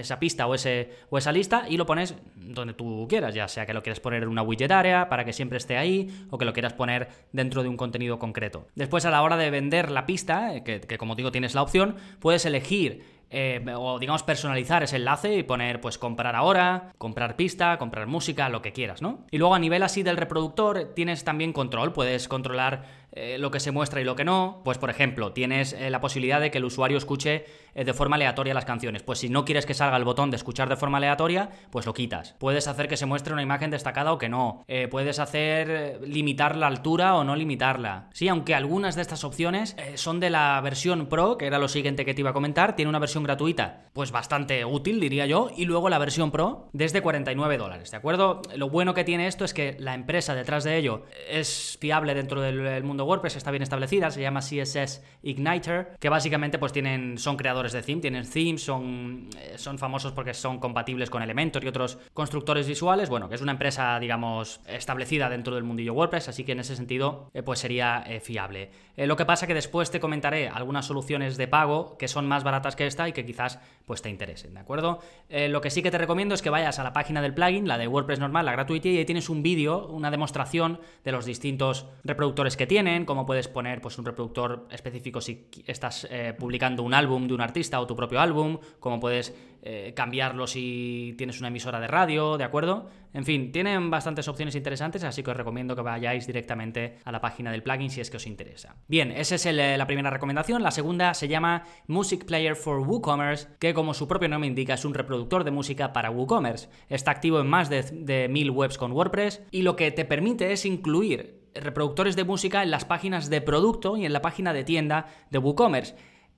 esa 0.00 0.18
pista 0.18 0.46
o, 0.46 0.54
ese, 0.54 0.90
o 1.10 1.18
esa 1.18 1.30
lista 1.30 1.66
y 1.68 1.76
lo 1.76 1.86
pones 1.86 2.16
donde 2.34 2.74
tú 2.74 3.06
quieras, 3.08 3.34
ya 3.34 3.46
sea 3.46 3.66
que 3.66 3.72
lo 3.72 3.82
quieras 3.82 4.00
poner 4.00 4.24
en 4.24 4.28
una 4.28 4.42
widget 4.42 4.72
área 4.72 5.08
para 5.08 5.24
que 5.24 5.32
siempre 5.32 5.58
esté 5.58 5.76
ahí 5.76 6.26
o 6.30 6.38
que 6.38 6.44
lo 6.44 6.52
quieras 6.52 6.72
poner 6.72 7.08
dentro 7.32 7.62
de 7.62 7.68
un 7.68 7.76
contenido 7.76 8.18
concreto. 8.18 8.66
Después, 8.74 9.04
a 9.04 9.10
la 9.10 9.22
hora 9.22 9.36
de 9.36 9.50
vender 9.50 9.90
la 9.90 10.06
pista, 10.06 10.54
eh, 10.54 10.64
que, 10.64 10.80
que 10.80 10.98
como 10.98 11.14
digo 11.14 11.30
tienes 11.30 11.54
la 11.54 11.62
opción, 11.62 11.96
puedes 12.18 12.44
elegir 12.44 13.04
eh, 13.36 13.60
o 13.76 13.98
digamos 13.98 14.22
personalizar 14.22 14.84
ese 14.84 14.94
enlace 14.94 15.34
y 15.34 15.42
poner 15.42 15.80
pues 15.80 15.98
comprar 15.98 16.36
ahora, 16.36 16.92
comprar 16.98 17.34
pista, 17.34 17.76
comprar 17.78 18.06
música, 18.06 18.48
lo 18.48 18.62
que 18.62 18.72
quieras, 18.72 19.02
¿no? 19.02 19.26
Y 19.32 19.38
luego 19.38 19.56
a 19.56 19.58
nivel 19.58 19.82
así 19.82 20.04
del 20.04 20.16
reproductor 20.16 20.92
tienes 20.94 21.24
también 21.24 21.52
control, 21.52 21.92
puedes 21.92 22.28
controlar 22.28 22.84
eh, 23.10 23.36
lo 23.38 23.50
que 23.50 23.58
se 23.58 23.72
muestra 23.72 24.00
y 24.00 24.04
lo 24.04 24.14
que 24.14 24.24
no. 24.24 24.60
Pues 24.64 24.78
por 24.78 24.88
ejemplo, 24.88 25.32
tienes 25.32 25.72
eh, 25.72 25.90
la 25.90 26.00
posibilidad 26.00 26.40
de 26.40 26.52
que 26.52 26.58
el 26.58 26.64
usuario 26.64 26.96
escuche 26.96 27.44
de 27.74 27.92
forma 27.92 28.14
aleatoria 28.14 28.54
las 28.54 28.64
canciones. 28.64 29.02
Pues 29.02 29.18
si 29.18 29.28
no 29.28 29.44
quieres 29.44 29.66
que 29.66 29.74
salga 29.74 29.96
el 29.96 30.04
botón 30.04 30.30
de 30.30 30.36
escuchar 30.36 30.68
de 30.68 30.76
forma 30.76 30.98
aleatoria, 30.98 31.50
pues 31.70 31.86
lo 31.86 31.92
quitas. 31.92 32.36
Puedes 32.38 32.68
hacer 32.68 32.86
que 32.86 32.96
se 32.96 33.04
muestre 33.04 33.32
una 33.32 33.42
imagen 33.42 33.72
destacada 33.72 34.12
o 34.12 34.18
que 34.18 34.28
no. 34.28 34.64
puedes 34.92 35.18
hacer 35.18 36.00
limitar 36.06 36.54
la 36.54 36.68
altura 36.68 37.16
o 37.16 37.24
no 37.24 37.34
limitarla. 37.34 38.10
Sí, 38.12 38.28
aunque 38.28 38.54
algunas 38.54 38.94
de 38.94 39.02
estas 39.02 39.24
opciones 39.24 39.76
son 39.96 40.20
de 40.20 40.30
la 40.30 40.60
versión 40.60 41.06
Pro, 41.06 41.36
que 41.36 41.46
era 41.48 41.58
lo 41.58 41.66
siguiente 41.66 42.04
que 42.04 42.14
te 42.14 42.20
iba 42.20 42.30
a 42.30 42.32
comentar, 42.32 42.76
tiene 42.76 42.90
una 42.90 43.00
versión 43.00 43.23
gratuita, 43.24 43.84
pues 43.94 44.10
bastante 44.10 44.64
útil, 44.64 45.00
diría 45.00 45.24
yo, 45.24 45.50
y 45.56 45.66
luego 45.66 45.88
la 45.88 45.98
versión 45.98 46.30
Pro 46.30 46.68
desde 46.72 47.00
49 47.00 47.56
dólares, 47.58 47.90
¿de 47.92 47.96
acuerdo? 47.96 48.42
Lo 48.56 48.68
bueno 48.68 48.92
que 48.92 49.04
tiene 49.04 49.28
esto 49.28 49.44
es 49.44 49.54
que 49.54 49.76
la 49.78 49.94
empresa 49.94 50.34
detrás 50.34 50.64
de 50.64 50.76
ello 50.76 51.04
es 51.28 51.78
fiable 51.80 52.14
dentro 52.14 52.40
del 52.40 52.82
mundo 52.82 53.04
WordPress, 53.04 53.36
está 53.36 53.52
bien 53.52 53.62
establecida, 53.62 54.10
se 54.10 54.20
llama 54.20 54.40
CSS 54.40 55.02
Igniter, 55.22 55.96
que 56.00 56.08
básicamente 56.08 56.58
pues 56.58 56.72
tienen, 56.72 57.18
son 57.18 57.36
creadores 57.36 57.72
de 57.72 57.82
theme, 57.82 58.00
tienen 58.00 58.28
themes, 58.28 58.62
son, 58.62 59.28
eh, 59.40 59.54
son 59.56 59.78
famosos 59.78 60.12
porque 60.12 60.34
son 60.34 60.58
compatibles 60.58 61.08
con 61.08 61.22
Elementor 61.22 61.64
y 61.64 61.68
otros 61.68 61.98
constructores 62.12 62.66
visuales, 62.66 63.08
bueno, 63.08 63.28
que 63.28 63.36
es 63.36 63.42
una 63.42 63.52
empresa, 63.52 63.98
digamos, 64.00 64.60
establecida 64.66 65.28
dentro 65.28 65.54
del 65.54 65.64
mundillo 65.64 65.94
WordPress, 65.94 66.28
así 66.28 66.44
que 66.44 66.52
en 66.52 66.60
ese 66.60 66.76
sentido, 66.76 67.30
eh, 67.32 67.42
pues 67.42 67.60
sería 67.60 68.04
eh, 68.06 68.20
fiable. 68.20 68.70
lo 68.96 69.16
que 69.16 69.24
pasa 69.24 69.46
que 69.46 69.54
después 69.54 69.90
te 69.90 70.00
comentaré 70.00 70.48
algunas 70.48 70.86
soluciones 70.86 71.36
de 71.36 71.48
pago 71.48 71.96
que 71.96 72.08
son 72.08 72.26
más 72.26 72.44
baratas 72.44 72.76
que 72.76 72.86
esta 72.86 73.08
y 73.08 73.12
que 73.14 73.24
quizás 73.24 73.58
pues 73.86 74.02
te 74.02 74.10
interesen, 74.10 74.54
¿de 74.54 74.60
acuerdo? 74.60 75.00
Eh, 75.28 75.48
lo 75.48 75.60
que 75.60 75.70
sí 75.70 75.82
que 75.82 75.90
te 75.90 75.98
recomiendo 75.98 76.34
es 76.34 76.42
que 76.42 76.50
vayas 76.50 76.78
a 76.78 76.84
la 76.84 76.92
página 76.92 77.22
del 77.22 77.34
plugin, 77.34 77.68
la 77.68 77.78
de 77.78 77.86
WordPress 77.86 78.18
normal, 78.18 78.46
la 78.46 78.52
gratuita, 78.52 78.88
y 78.88 78.98
ahí 78.98 79.04
tienes 79.04 79.28
un 79.28 79.42
vídeo, 79.42 79.86
una 79.88 80.10
demostración 80.10 80.80
de 81.04 81.12
los 81.12 81.24
distintos 81.24 81.86
reproductores 82.02 82.56
que 82.56 82.66
tienen, 82.66 83.04
cómo 83.04 83.26
puedes 83.26 83.48
poner 83.48 83.80
pues, 83.80 83.98
un 83.98 84.04
reproductor 84.04 84.66
específico 84.70 85.20
si 85.20 85.48
estás 85.66 86.06
eh, 86.10 86.34
publicando 86.38 86.82
un 86.82 86.94
álbum 86.94 87.26
de 87.28 87.34
un 87.34 87.40
artista 87.40 87.80
o 87.80 87.86
tu 87.86 87.96
propio 87.96 88.20
álbum, 88.20 88.58
cómo 88.80 89.00
puedes 89.00 89.34
eh, 89.66 89.94
cambiarlo 89.96 90.46
si 90.46 91.14
tienes 91.16 91.38
una 91.38 91.48
emisora 91.48 91.80
de 91.80 91.86
radio, 91.86 92.36
¿de 92.36 92.44
acuerdo? 92.44 92.90
En 93.14 93.24
fin, 93.24 93.50
tienen 93.50 93.90
bastantes 93.90 94.28
opciones 94.28 94.54
interesantes, 94.54 95.04
así 95.04 95.22
que 95.22 95.30
os 95.30 95.36
recomiendo 95.38 95.74
que 95.74 95.80
vayáis 95.80 96.26
directamente 96.26 96.98
a 97.02 97.10
la 97.10 97.22
página 97.22 97.50
del 97.50 97.62
plugin 97.62 97.88
si 97.88 98.02
es 98.02 98.10
que 98.10 98.18
os 98.18 98.26
interesa. 98.26 98.76
Bien, 98.88 99.10
esa 99.10 99.36
es 99.36 99.46
la 99.46 99.86
primera 99.86 100.10
recomendación. 100.10 100.62
La 100.62 100.70
segunda 100.70 101.14
se 101.14 101.28
llama 101.28 101.64
Music 101.86 102.26
Player 102.26 102.56
for 102.56 102.80
WooCommerce, 102.80 103.48
que 103.58 103.72
como 103.72 103.94
su 103.94 104.06
propio 104.06 104.28
nombre 104.28 104.48
indica 104.48 104.74
es 104.74 104.84
un 104.84 104.92
reproductor 104.92 105.44
de 105.44 105.50
música 105.50 105.94
para 105.94 106.10
WooCommerce. 106.10 106.68
Está 106.90 107.12
activo 107.12 107.40
en 107.40 107.46
más 107.46 107.70
de, 107.70 107.84
de 107.84 108.28
mil 108.28 108.50
webs 108.50 108.76
con 108.76 108.92
WordPress 108.92 109.44
y 109.50 109.62
lo 109.62 109.76
que 109.76 109.90
te 109.92 110.04
permite 110.04 110.52
es 110.52 110.66
incluir 110.66 111.40
reproductores 111.54 112.16
de 112.16 112.24
música 112.24 112.62
en 112.62 112.70
las 112.70 112.84
páginas 112.84 113.30
de 113.30 113.40
producto 113.40 113.96
y 113.96 114.04
en 114.04 114.12
la 114.12 114.20
página 114.20 114.52
de 114.52 114.64
tienda 114.64 115.06
de 115.30 115.38
WooCommerce. 115.38 115.94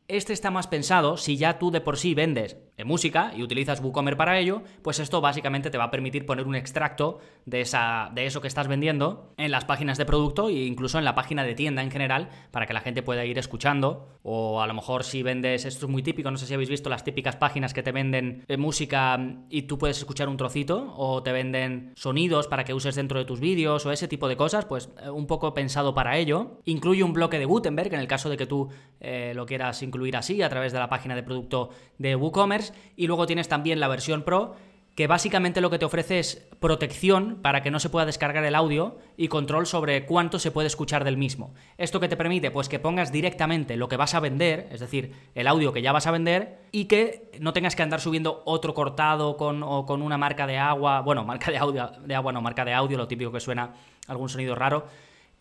Este 0.08 0.32
está 0.32 0.52
más 0.52 0.68
pensado 0.68 1.16
si 1.16 1.36
ya 1.36 1.58
tú 1.58 1.72
de 1.72 1.80
por 1.80 1.96
sí 1.96 2.14
vendes 2.14 2.56
en 2.76 2.86
música 2.86 3.32
y 3.34 3.42
utilizas 3.42 3.80
WooCommerce 3.80 4.16
para 4.16 4.38
ello, 4.38 4.62
pues 4.82 5.00
esto 5.00 5.20
básicamente 5.20 5.70
te 5.70 5.78
va 5.78 5.84
a 5.84 5.90
permitir 5.90 6.26
poner 6.26 6.46
un 6.46 6.54
extracto 6.54 7.18
de, 7.44 7.62
esa, 7.62 8.10
de 8.14 8.26
eso 8.26 8.40
que 8.40 8.46
estás 8.46 8.68
vendiendo 8.68 9.32
en 9.36 9.50
las 9.50 9.64
páginas 9.64 9.98
de 9.98 10.04
producto 10.04 10.48
e 10.48 10.64
incluso 10.64 10.98
en 10.98 11.04
la 11.04 11.14
página 11.16 11.42
de 11.42 11.54
tienda 11.54 11.82
en 11.82 11.90
general 11.90 12.28
para 12.52 12.66
que 12.66 12.74
la 12.74 12.82
gente 12.82 13.02
pueda 13.02 13.24
ir 13.24 13.36
escuchando. 13.38 14.08
O 14.22 14.60
a 14.60 14.66
lo 14.66 14.74
mejor 14.74 15.02
si 15.02 15.22
vendes, 15.22 15.64
esto 15.64 15.86
es 15.86 15.90
muy 15.90 16.02
típico, 16.02 16.30
no 16.30 16.36
sé 16.36 16.46
si 16.46 16.54
habéis 16.54 16.70
visto 16.70 16.90
las 16.90 17.02
típicas 17.02 17.36
páginas 17.36 17.74
que 17.74 17.82
te 17.82 17.92
venden 17.92 18.44
eh, 18.46 18.56
música 18.56 19.18
y 19.48 19.62
tú 19.62 19.78
puedes 19.78 19.98
escuchar 19.98 20.28
un 20.28 20.36
trocito 20.36 20.94
o 20.96 21.22
te 21.22 21.32
venden 21.32 21.92
sonidos 21.96 22.46
para 22.46 22.64
que 22.64 22.74
uses 22.74 22.94
dentro 22.94 23.18
de 23.18 23.24
tus 23.24 23.40
vídeos 23.40 23.86
o 23.86 23.92
ese 23.92 24.06
tipo 24.06 24.28
de 24.28 24.36
cosas, 24.36 24.66
pues 24.66 24.90
eh, 25.02 25.10
un 25.10 25.26
poco 25.26 25.52
pensado 25.54 25.94
para 25.94 26.16
ello. 26.16 26.60
Incluye 26.64 27.02
un 27.02 27.12
bloque 27.12 27.38
de 27.38 27.44
Gutenberg 27.44 27.92
en 27.94 28.00
el 28.00 28.06
caso 28.06 28.28
de 28.28 28.36
que 28.36 28.46
tú 28.46 28.68
eh, 29.00 29.32
lo 29.34 29.46
quieras 29.46 29.82
incluir 29.82 29.95
así 30.14 30.42
a 30.42 30.48
través 30.48 30.72
de 30.72 30.78
la 30.78 30.88
página 30.88 31.14
de 31.14 31.22
producto 31.22 31.70
de 31.98 32.16
WooCommerce 32.16 32.72
y 32.96 33.06
luego 33.06 33.26
tienes 33.26 33.48
también 33.48 33.80
la 33.80 33.88
versión 33.88 34.22
Pro 34.22 34.56
que 34.96 35.06
básicamente 35.06 35.60
lo 35.60 35.68
que 35.68 35.78
te 35.78 35.84
ofrece 35.84 36.18
es 36.18 36.48
protección 36.58 37.38
para 37.42 37.62
que 37.62 37.70
no 37.70 37.78
se 37.78 37.90
pueda 37.90 38.06
descargar 38.06 38.42
el 38.44 38.54
audio 38.54 38.96
y 39.18 39.28
control 39.28 39.66
sobre 39.66 40.06
cuánto 40.06 40.38
se 40.38 40.50
puede 40.50 40.68
escuchar 40.68 41.04
del 41.04 41.18
mismo. 41.18 41.52
¿Esto 41.76 42.00
que 42.00 42.08
te 42.08 42.16
permite? 42.16 42.50
Pues 42.50 42.70
que 42.70 42.78
pongas 42.78 43.12
directamente 43.12 43.76
lo 43.76 43.88
que 43.88 43.98
vas 43.98 44.14
a 44.14 44.20
vender, 44.20 44.68
es 44.72 44.80
decir, 44.80 45.12
el 45.34 45.48
audio 45.48 45.74
que 45.74 45.82
ya 45.82 45.92
vas 45.92 46.06
a 46.06 46.12
vender, 46.12 46.60
y 46.72 46.86
que 46.86 47.30
no 47.40 47.52
tengas 47.52 47.76
que 47.76 47.82
andar 47.82 48.00
subiendo 48.00 48.42
otro 48.46 48.72
cortado 48.72 49.36
con, 49.36 49.62
o 49.62 49.84
con 49.84 50.00
una 50.00 50.16
marca 50.16 50.46
de 50.46 50.56
agua, 50.56 51.02
bueno, 51.02 51.24
marca 51.24 51.50
de 51.50 51.58
audio, 51.58 51.92
de 52.02 52.14
agua 52.14 52.32
no, 52.32 52.40
marca 52.40 52.64
de 52.64 52.72
audio, 52.72 52.96
lo 52.96 53.06
típico 53.06 53.30
que 53.30 53.40
suena 53.40 53.74
algún 54.08 54.30
sonido 54.30 54.54
raro 54.54 54.86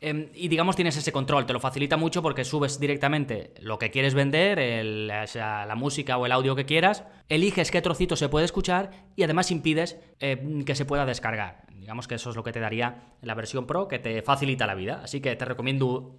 Em, 0.01 0.29
y 0.33 0.49
digamos 0.49 0.75
tienes 0.75 0.97
ese 0.97 1.11
control, 1.11 1.45
te 1.45 1.53
lo 1.53 1.59
facilita 1.59 1.97
mucho 1.97 2.21
porque 2.21 2.43
subes 2.43 2.79
directamente 2.79 3.53
lo 3.59 3.79
que 3.79 3.91
quieres 3.91 4.13
vender, 4.13 4.59
la 4.85 5.75
música 5.75 6.17
o 6.17 6.25
el 6.25 6.31
audio 6.31 6.55
que 6.55 6.65
quieras, 6.65 7.03
eliges 7.29 7.71
qué 7.71 7.81
trocito 7.81 8.15
se 8.15 8.29
puede 8.29 8.45
escuchar 8.45 8.91
y 9.15 9.23
además 9.23 9.51
impides 9.51 9.97
eh, 10.19 10.63
que 10.65 10.75
se 10.75 10.85
pueda 10.85 11.05
descargar. 11.05 11.64
Digamos 11.79 12.07
que 12.07 12.15
eso 12.15 12.29
es 12.29 12.35
lo 12.35 12.43
que 12.43 12.51
te 12.51 12.59
daría 12.59 13.03
la 13.21 13.35
versión 13.35 13.67
Pro, 13.67 13.87
que 13.87 13.99
te 13.99 14.21
facilita 14.21 14.65
la 14.65 14.75
vida. 14.75 15.01
Así 15.03 15.21
que 15.21 15.35
te 15.35 15.45
recomiendo, 15.45 16.15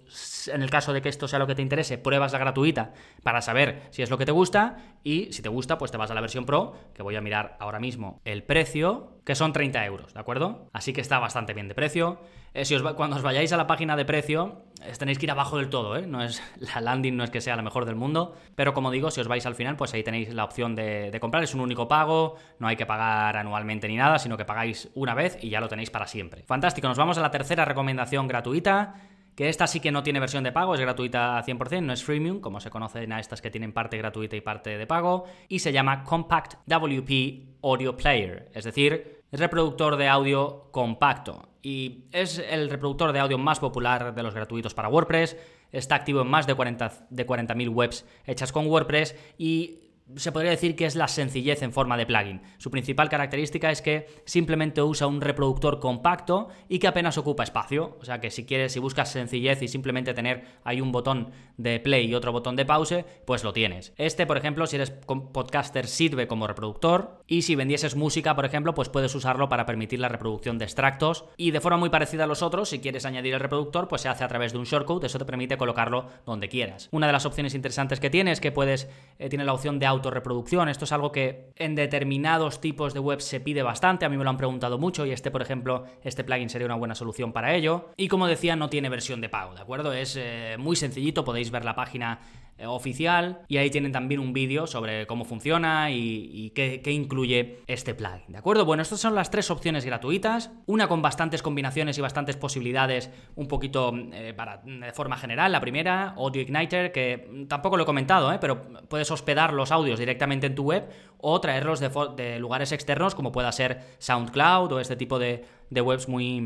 en 0.47 0.61
el 0.61 0.69
caso 0.69 0.93
de 0.93 1.01
que 1.01 1.09
esto 1.09 1.27
sea 1.27 1.39
lo 1.39 1.47
que 1.47 1.55
te 1.55 1.61
interese, 1.61 1.97
pruebas 1.97 2.33
la 2.33 2.39
gratuita 2.39 2.93
para 3.23 3.41
saber 3.41 3.83
si 3.89 4.01
es 4.01 4.09
lo 4.09 4.17
que 4.17 4.25
te 4.25 4.31
gusta. 4.31 4.77
Y 5.03 5.31
si 5.33 5.41
te 5.41 5.49
gusta, 5.49 5.77
pues 5.77 5.91
te 5.91 5.97
vas 5.97 6.11
a 6.11 6.13
la 6.13 6.21
versión 6.21 6.45
Pro, 6.45 6.73
que 6.93 7.03
voy 7.03 7.15
a 7.15 7.21
mirar 7.21 7.57
ahora 7.59 7.79
mismo 7.79 8.21
el 8.25 8.43
precio, 8.43 9.19
que 9.25 9.35
son 9.35 9.53
30 9.53 9.85
euros, 9.85 10.13
¿de 10.13 10.19
acuerdo? 10.19 10.69
Así 10.73 10.93
que 10.93 11.01
está 11.01 11.19
bastante 11.19 11.53
bien 11.53 11.67
de 11.67 11.75
precio. 11.75 12.19
Eh, 12.53 12.65
si 12.65 12.73
os 12.75 12.81
cuando 12.93 13.15
os 13.17 13.21
vayáis 13.21 13.51
a 13.53 13.57
la 13.57 13.67
página 13.67 13.95
de 13.95 14.05
precio, 14.05 14.63
tenéis 14.97 15.19
que 15.19 15.25
ir 15.25 15.31
abajo 15.31 15.57
del 15.57 15.69
todo, 15.69 15.95
¿eh? 15.95 16.07
No 16.07 16.23
es, 16.23 16.41
la 16.59 16.81
landing 16.81 17.15
no 17.15 17.23
es 17.23 17.29
que 17.29 17.41
sea 17.41 17.55
la 17.55 17.61
mejor 17.61 17.85
del 17.85 17.95
mundo, 17.95 18.35
pero 18.55 18.73
como 18.73 18.89
digo, 18.89 19.11
si 19.11 19.21
os 19.21 19.27
vais 19.27 19.45
al 19.45 19.55
final, 19.55 19.75
pues 19.75 19.93
ahí 19.93 20.03
tenéis 20.03 20.33
la 20.33 20.43
opción 20.43 20.75
de, 20.75 21.15
comprar. 21.19 21.43
Es 21.43 21.53
un 21.53 21.61
único 21.61 21.87
pago, 21.87 22.35
no 22.59 22.67
hay 22.67 22.75
que 22.75 22.85
pagar 22.85 23.37
anualmente 23.37 23.87
ni 23.87 23.95
nada, 23.95 24.17
sino 24.19 24.37
que 24.37 24.45
pagáis 24.45 24.89
una 24.95 25.13
vez 25.13 25.37
ya 25.49 25.59
lo 25.61 25.67
tenéis 25.67 25.89
para 25.89 26.07
siempre. 26.07 26.43
Fantástico, 26.43 26.87
nos 26.87 26.97
vamos 26.97 27.17
a 27.17 27.21
la 27.21 27.31
tercera 27.31 27.65
recomendación 27.65 28.27
gratuita 28.27 28.95
que 29.37 29.49
esta 29.49 29.67
sí 29.67 29.79
que 29.79 29.91
no 29.91 30.01
tiene 30.01 30.19
versión 30.19 30.43
de 30.43 30.51
pago, 30.51 30.73
es 30.73 30.81
gratuita 30.81 31.43
100%, 31.45 31.83
no 31.83 31.93
es 31.93 32.03
freemium, 32.03 32.39
como 32.39 32.59
se 32.59 32.71
conocen 32.71 33.13
a 33.13 33.19
estas 33.19 33.39
que 33.39 33.51
tienen 33.51 33.71
parte 33.71 33.95
gratuita 33.95 34.35
y 34.35 34.41
parte 34.41 34.79
de 34.79 34.87
pago, 34.87 35.25
y 35.47 35.59
se 35.59 35.71
llama 35.71 36.03
Compact 36.03 36.55
WP 36.65 37.61
Audio 37.61 37.95
Player, 37.95 38.49
es 38.55 38.63
decir, 38.63 39.21
reproductor 39.31 39.95
de 39.95 40.07
audio 40.07 40.71
compacto, 40.71 41.49
y 41.61 42.05
es 42.11 42.39
el 42.39 42.67
reproductor 42.67 43.11
de 43.11 43.19
audio 43.19 43.37
más 43.37 43.59
popular 43.59 44.15
de 44.15 44.23
los 44.23 44.33
gratuitos 44.33 44.73
para 44.73 44.89
WordPress, 44.89 45.37
está 45.71 45.93
activo 45.93 46.21
en 46.21 46.29
más 46.29 46.47
de 46.47 46.57
40.000 46.57 47.07
de 47.11 47.25
40 47.27 47.53
webs 47.69 48.05
hechas 48.25 48.51
con 48.51 48.65
WordPress 48.65 49.15
y 49.37 49.86
se 50.15 50.31
podría 50.31 50.51
decir 50.51 50.75
que 50.75 50.85
es 50.85 50.95
la 50.95 51.07
sencillez 51.07 51.61
en 51.61 51.73
forma 51.73 51.97
de 51.97 52.05
plugin. 52.05 52.41
Su 52.57 52.71
principal 52.71 53.09
característica 53.09 53.71
es 53.71 53.81
que 53.81 54.07
simplemente 54.25 54.81
usa 54.81 55.07
un 55.07 55.21
reproductor 55.21 55.79
compacto 55.79 56.47
y 56.69 56.79
que 56.79 56.87
apenas 56.87 57.17
ocupa 57.17 57.43
espacio. 57.43 57.97
O 57.99 58.05
sea 58.05 58.19
que 58.19 58.31
si 58.31 58.45
quieres, 58.45 58.71
si 58.71 58.79
buscas 58.79 59.11
sencillez 59.11 59.61
y 59.61 59.67
simplemente 59.67 60.13
tener 60.13 60.45
ahí 60.63 60.81
un 60.81 60.91
botón 60.91 61.31
de 61.57 61.79
play 61.79 62.05
y 62.05 62.15
otro 62.15 62.31
botón 62.31 62.55
de 62.55 62.65
pause, 62.65 63.05
pues 63.25 63.43
lo 63.43 63.51
tienes. 63.51 63.93
Este, 63.97 64.25
por 64.25 64.37
ejemplo, 64.37 64.65
si 64.67 64.77
eres 64.77 64.91
podcaster, 64.91 65.87
sirve 65.87 66.27
como 66.27 66.47
reproductor. 66.47 67.23
Y 67.27 67.41
si 67.41 67.55
vendieses 67.55 67.95
música, 67.95 68.35
por 68.35 68.45
ejemplo, 68.45 68.73
pues 68.73 68.89
puedes 68.89 69.13
usarlo 69.13 69.49
para 69.49 69.65
permitir 69.65 69.99
la 69.99 70.09
reproducción 70.09 70.57
de 70.57 70.65
extractos. 70.65 71.25
Y 71.35 71.51
de 71.51 71.61
forma 71.61 71.77
muy 71.77 71.89
parecida 71.89 72.23
a 72.23 72.27
los 72.27 72.41
otros, 72.41 72.69
si 72.69 72.79
quieres 72.79 73.05
añadir 73.05 73.33
el 73.33 73.39
reproductor, 73.39 73.87
pues 73.87 74.03
se 74.03 74.09
hace 74.09 74.23
a 74.23 74.27
través 74.27 74.53
de 74.53 74.59
un 74.59 74.65
shortcut. 74.65 75.03
Eso 75.03 75.19
te 75.19 75.25
permite 75.25 75.57
colocarlo 75.57 76.07
donde 76.25 76.47
quieras. 76.47 76.87
Una 76.91 77.07
de 77.07 77.13
las 77.13 77.25
opciones 77.25 77.53
interesantes 77.53 77.99
que 77.99 78.09
tiene 78.09 78.31
es 78.31 78.39
que 78.39 78.51
puedes, 78.51 78.89
eh, 79.19 79.29
tiene 79.29 79.43
la 79.43 79.53
opción 79.53 79.79
de 79.79 79.85
autorreproducción. 79.97 80.69
Esto 80.69 80.85
es 80.85 80.91
algo 80.91 81.11
que 81.11 81.51
en 81.55 81.75
determinados 81.75 82.61
tipos 82.61 82.93
de 82.93 82.99
web 82.99 83.21
se 83.21 83.39
pide 83.39 83.63
bastante, 83.63 84.05
a 84.05 84.09
mí 84.09 84.17
me 84.17 84.23
lo 84.23 84.29
han 84.29 84.37
preguntado 84.37 84.77
mucho 84.77 85.05
y 85.05 85.11
este, 85.11 85.31
por 85.31 85.41
ejemplo, 85.41 85.85
este 86.03 86.23
plugin 86.23 86.49
sería 86.49 86.65
una 86.65 86.75
buena 86.75 86.95
solución 86.95 87.33
para 87.33 87.53
ello. 87.53 87.89
Y 87.97 88.07
como 88.07 88.27
decía, 88.27 88.55
no 88.55 88.69
tiene 88.69 88.89
versión 88.89 89.21
de 89.21 89.29
pago, 89.29 89.53
¿de 89.53 89.61
acuerdo? 89.61 89.93
Es 89.93 90.15
eh, 90.17 90.55
muy 90.57 90.75
sencillito, 90.75 91.23
podéis 91.23 91.51
ver 91.51 91.65
la 91.65 91.75
página 91.75 92.19
eh, 92.59 92.65
oficial 92.65 93.41
y 93.47 93.57
ahí 93.57 93.69
tienen 93.69 93.91
también 93.91 94.19
un 94.19 94.33
vídeo 94.33 94.65
sobre 94.65 95.05
cómo 95.05 95.25
funciona 95.25 95.91
y, 95.91 96.51
qué, 96.55 96.81
incluye 96.91 97.59
este 97.67 97.93
plugin, 97.93 98.23
¿de 98.29 98.39
acuerdo? 98.39 98.65
Bueno, 98.65 98.81
estas 98.81 98.99
son 98.99 99.13
las 99.13 99.29
tres 99.29 99.51
opciones 99.51 99.85
gratuitas, 99.85 100.49
una 100.65 100.87
con 100.87 101.03
bastantes 101.03 101.43
combinaciones 101.43 101.99
y 101.99 102.01
bastantes 102.01 102.35
posibilidades 102.35 103.11
un 103.35 103.47
poquito 103.47 103.93
eh, 104.11 104.33
para, 104.35 104.63
de 104.65 104.91
forma 104.91 105.17
general, 105.17 105.51
la 105.51 105.61
primera, 105.61 106.15
Audio 106.17 106.41
Igniter, 106.41 106.91
que 106.91 107.45
tampoco 107.47 107.77
lo 107.77 107.83
he 107.83 107.85
comentado, 107.85 108.35
pero 108.39 108.63
puedes 108.89 109.11
hospedar 109.11 109.53
los 109.53 109.71
audios 109.71 109.86
directamente 109.95 110.47
en 110.47 110.55
tu 110.55 110.63
web 110.63 110.83
o 111.19 111.41
traerlos 111.41 111.79
de 111.79 112.39
lugares 112.39 112.71
externos 112.71 113.15
como 113.15 113.31
pueda 113.31 113.51
ser 113.51 113.81
SoundCloud 113.99 114.71
o 114.71 114.79
este 114.79 114.95
tipo 114.95 115.19
de, 115.19 115.45
webs 115.71 116.07
muy, 116.07 116.41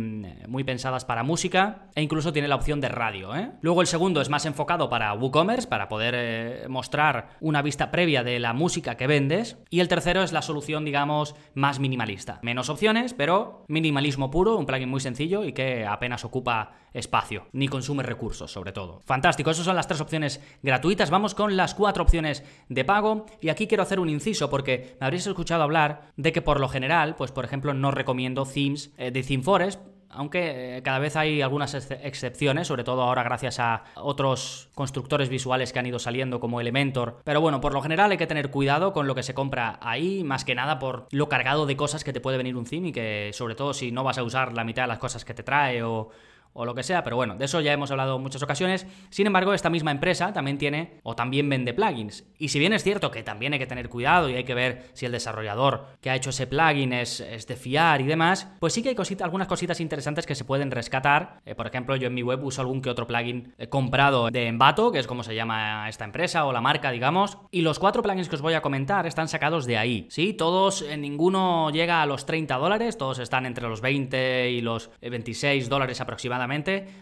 muy 0.48 0.64
pensadas 0.64 1.06
para 1.06 1.24
música 1.24 1.88
e 1.96 2.02
incluso 2.02 2.34
tiene 2.34 2.48
la 2.48 2.56
opción 2.56 2.82
de 2.82 2.90
radio. 2.90 3.36
¿eh? 3.36 3.52
Luego 3.62 3.82
el 3.82 3.88
segundo 3.88 4.22
es 4.22 4.30
más 4.30 4.46
enfocado 4.46 4.90
para 4.90 5.14
WooCommerce, 5.14 5.68
para 5.68 5.88
poder 5.88 6.14
eh, 6.18 6.66
mostrar 6.70 7.30
una 7.40 7.62
vista 7.62 7.92
previa 7.92 8.24
de 8.24 8.40
la 8.40 8.54
música 8.54 8.96
que 8.96 9.08
vendes. 9.08 9.58
Y 9.70 9.80
el 9.80 9.88
tercero 9.88 10.24
es 10.24 10.32
la 10.32 10.42
solución, 10.42 10.86
digamos, 10.86 11.36
más 11.54 11.80
minimalista. 11.80 12.40
Menos 12.42 12.70
opciones, 12.70 13.14
pero 13.14 13.66
minimalismo 13.68 14.32
puro, 14.32 14.58
un 14.58 14.66
plugin 14.66 14.90
muy 14.90 15.02
sencillo 15.02 15.44
y 15.44 15.54
que 15.54 15.86
apenas 15.86 16.26
ocupa 16.26 16.74
espacio, 16.94 17.48
ni 17.54 17.68
consume 17.68 18.04
recursos 18.04 18.52
sobre 18.52 18.72
todo. 18.72 19.02
Fantástico, 19.06 19.52
esas 19.52 19.66
son 19.66 19.76
las 19.76 19.88
tres 19.88 20.02
opciones 20.02 20.42
gratuitas. 20.62 21.10
Vamos 21.10 21.36
con 21.36 21.56
las 21.56 21.74
cuatro 21.74 22.04
opciones 22.04 22.44
de 22.70 22.86
pago 22.86 23.26
y 23.40 23.50
aquí 23.50 23.68
quiero 23.68 23.84
hacer 23.84 24.00
un 24.00 24.10
inciso 24.10 24.50
porque 24.50 24.61
me 24.68 25.06
habréis 25.06 25.28
escuchado 25.28 25.64
hablar 25.64 26.12
de 26.18 26.32
que 26.32 26.42
por 26.42 26.60
lo 26.60 26.70
general, 26.70 27.16
pues 27.16 27.32
por 27.32 27.46
ejemplo, 27.46 27.74
no 27.74 27.92
recomiendo 27.92 28.46
themes 28.46 28.92
eh, 28.98 29.12
de 29.12 29.24
ThemeForest 29.24 29.82
aunque 30.14 30.78
eh, 30.78 30.84
cada 30.84 31.00
vez 31.00 31.16
hay 31.16 31.42
algunas 31.42 31.74
excepciones, 31.74 32.68
sobre 32.68 32.84
todo 32.84 33.04
ahora 33.04 33.24
gracias 33.24 33.60
a 33.60 33.84
otros 33.96 34.70
constructores 34.74 35.30
visuales 35.30 35.72
que 35.72 35.80
han 35.80 35.86
ido 35.86 36.00
saliendo 36.00 36.40
como 36.40 36.60
Elementor. 36.60 37.22
Pero 37.24 37.42
bueno, 37.42 37.62
por 37.62 37.74
lo 37.74 37.82
general 37.82 38.12
hay 38.12 38.18
que 38.18 38.28
tener 38.28 38.52
cuidado 38.52 38.94
con 38.94 39.08
lo 39.08 39.16
que 39.16 39.24
se 39.24 39.34
compra 39.34 39.80
ahí, 39.82 40.24
más 40.24 40.46
que 40.46 40.56
nada 40.56 40.80
por 40.80 41.08
lo 41.12 41.30
cargado 41.30 41.66
de 41.66 41.78
cosas 41.78 42.04
que 42.04 42.14
te 42.14 42.22
puede 42.22 42.38
venir 42.38 42.56
un 42.56 42.66
theme 42.66 42.90
y 42.90 42.92
que 42.92 43.32
sobre 43.34 43.56
todo 43.56 43.74
si 43.74 43.92
no 43.92 44.04
vas 44.04 44.18
a 44.18 44.24
usar 44.24 44.54
la 44.54 44.64
mitad 44.64 44.84
de 44.84 44.90
las 44.90 45.00
cosas 45.00 45.26
que 45.26 45.34
te 45.34 45.44
trae 45.44 45.84
o 45.84 46.10
o 46.54 46.66
lo 46.66 46.76
que 46.76 46.84
sea, 46.84 47.04
pero 47.04 47.16
bueno, 47.16 47.36
de 47.36 47.46
eso 47.46 47.62
ya 47.62 47.74
hemos 47.74 47.92
hablado 47.92 48.16
en 48.16 48.22
muchas 48.22 48.44
ocasiones. 48.44 48.86
Sin 49.10 49.28
embargo, 49.28 49.54
esta 49.54 49.70
misma 49.70 49.92
empresa 49.92 50.34
también 50.34 50.58
tiene 50.58 51.00
o 51.04 51.16
también 51.16 51.50
vende 51.50 51.74
plugins. 51.74 52.26
Y 52.38 52.50
si 52.50 52.60
bien 52.60 52.74
es 52.74 52.84
cierto 52.84 53.12
que 53.12 53.24
también 53.24 53.54
hay 53.54 53.60
que 53.60 53.68
tener 53.68 53.90
cuidado 53.90 54.30
y 54.30 54.36
hay 54.36 54.44
que 54.44 54.54
ver 54.54 54.90
si 54.94 55.06
el 55.06 55.12
desarrollador 55.12 55.88
que 56.02 56.10
ha 56.10 56.16
hecho 56.16 56.32
ese 56.32 56.48
plugin 56.48 56.94
es, 56.94 57.24
de 57.48 57.56
fiar 57.56 58.02
y 58.02 58.06
demás, 58.06 58.50
pues 58.60 58.74
sí 58.74 58.84
que 58.84 58.90
hay 58.90 58.96
algunas 59.22 59.48
cositas 59.48 59.80
interesantes 59.80 60.26
que 60.26 60.36
se 60.36 60.46
pueden 60.46 60.72
rescatar. 60.72 61.42
Eh, 61.46 61.56
por 61.56 61.68
ejemplo, 61.68 61.96
yo 61.96 62.08
en 62.08 62.14
mi 62.14 62.24
web 62.24 62.44
uso 62.44 62.62
algún 62.62 62.82
que 62.82 62.90
otro 62.90 63.08
plugin 63.08 63.54
eh, 63.58 63.68
comprado 63.68 64.30
de 64.30 64.48
Envato, 64.48 64.92
que 64.92 65.00
es 65.00 65.08
como 65.08 65.24
se 65.24 65.36
llama 65.36 65.88
esta 65.90 66.06
empresa 66.06 66.46
o 66.46 66.52
la 66.52 66.62
marca, 66.62 66.92
digamos. 66.92 67.38
Y 67.52 67.62
los 67.62 67.80
cuatro 67.80 68.02
plugins 68.02 68.30
que 68.30 68.36
os 68.36 68.42
voy 68.42 68.54
a 68.54 68.62
comentar 68.62 69.06
están 69.06 69.28
sacados 69.28 69.66
de 69.66 69.78
ahí. 69.78 70.08
Sí, 70.10 70.34
todos, 70.34 70.82
eh, 70.82 70.98
ninguno 70.98 71.70
llega 71.72 72.02
a 72.02 72.06
los 72.06 72.26
30 72.26 72.58
dólares, 72.58 72.98
todos 72.98 73.20
están 73.20 73.46
entre 73.46 73.68
los 73.68 73.82
20 73.82 74.52
y 74.52 74.62
los 74.62 74.90
26 75.02 75.70
dólares 75.70 76.02
aproximadamente 76.02 76.41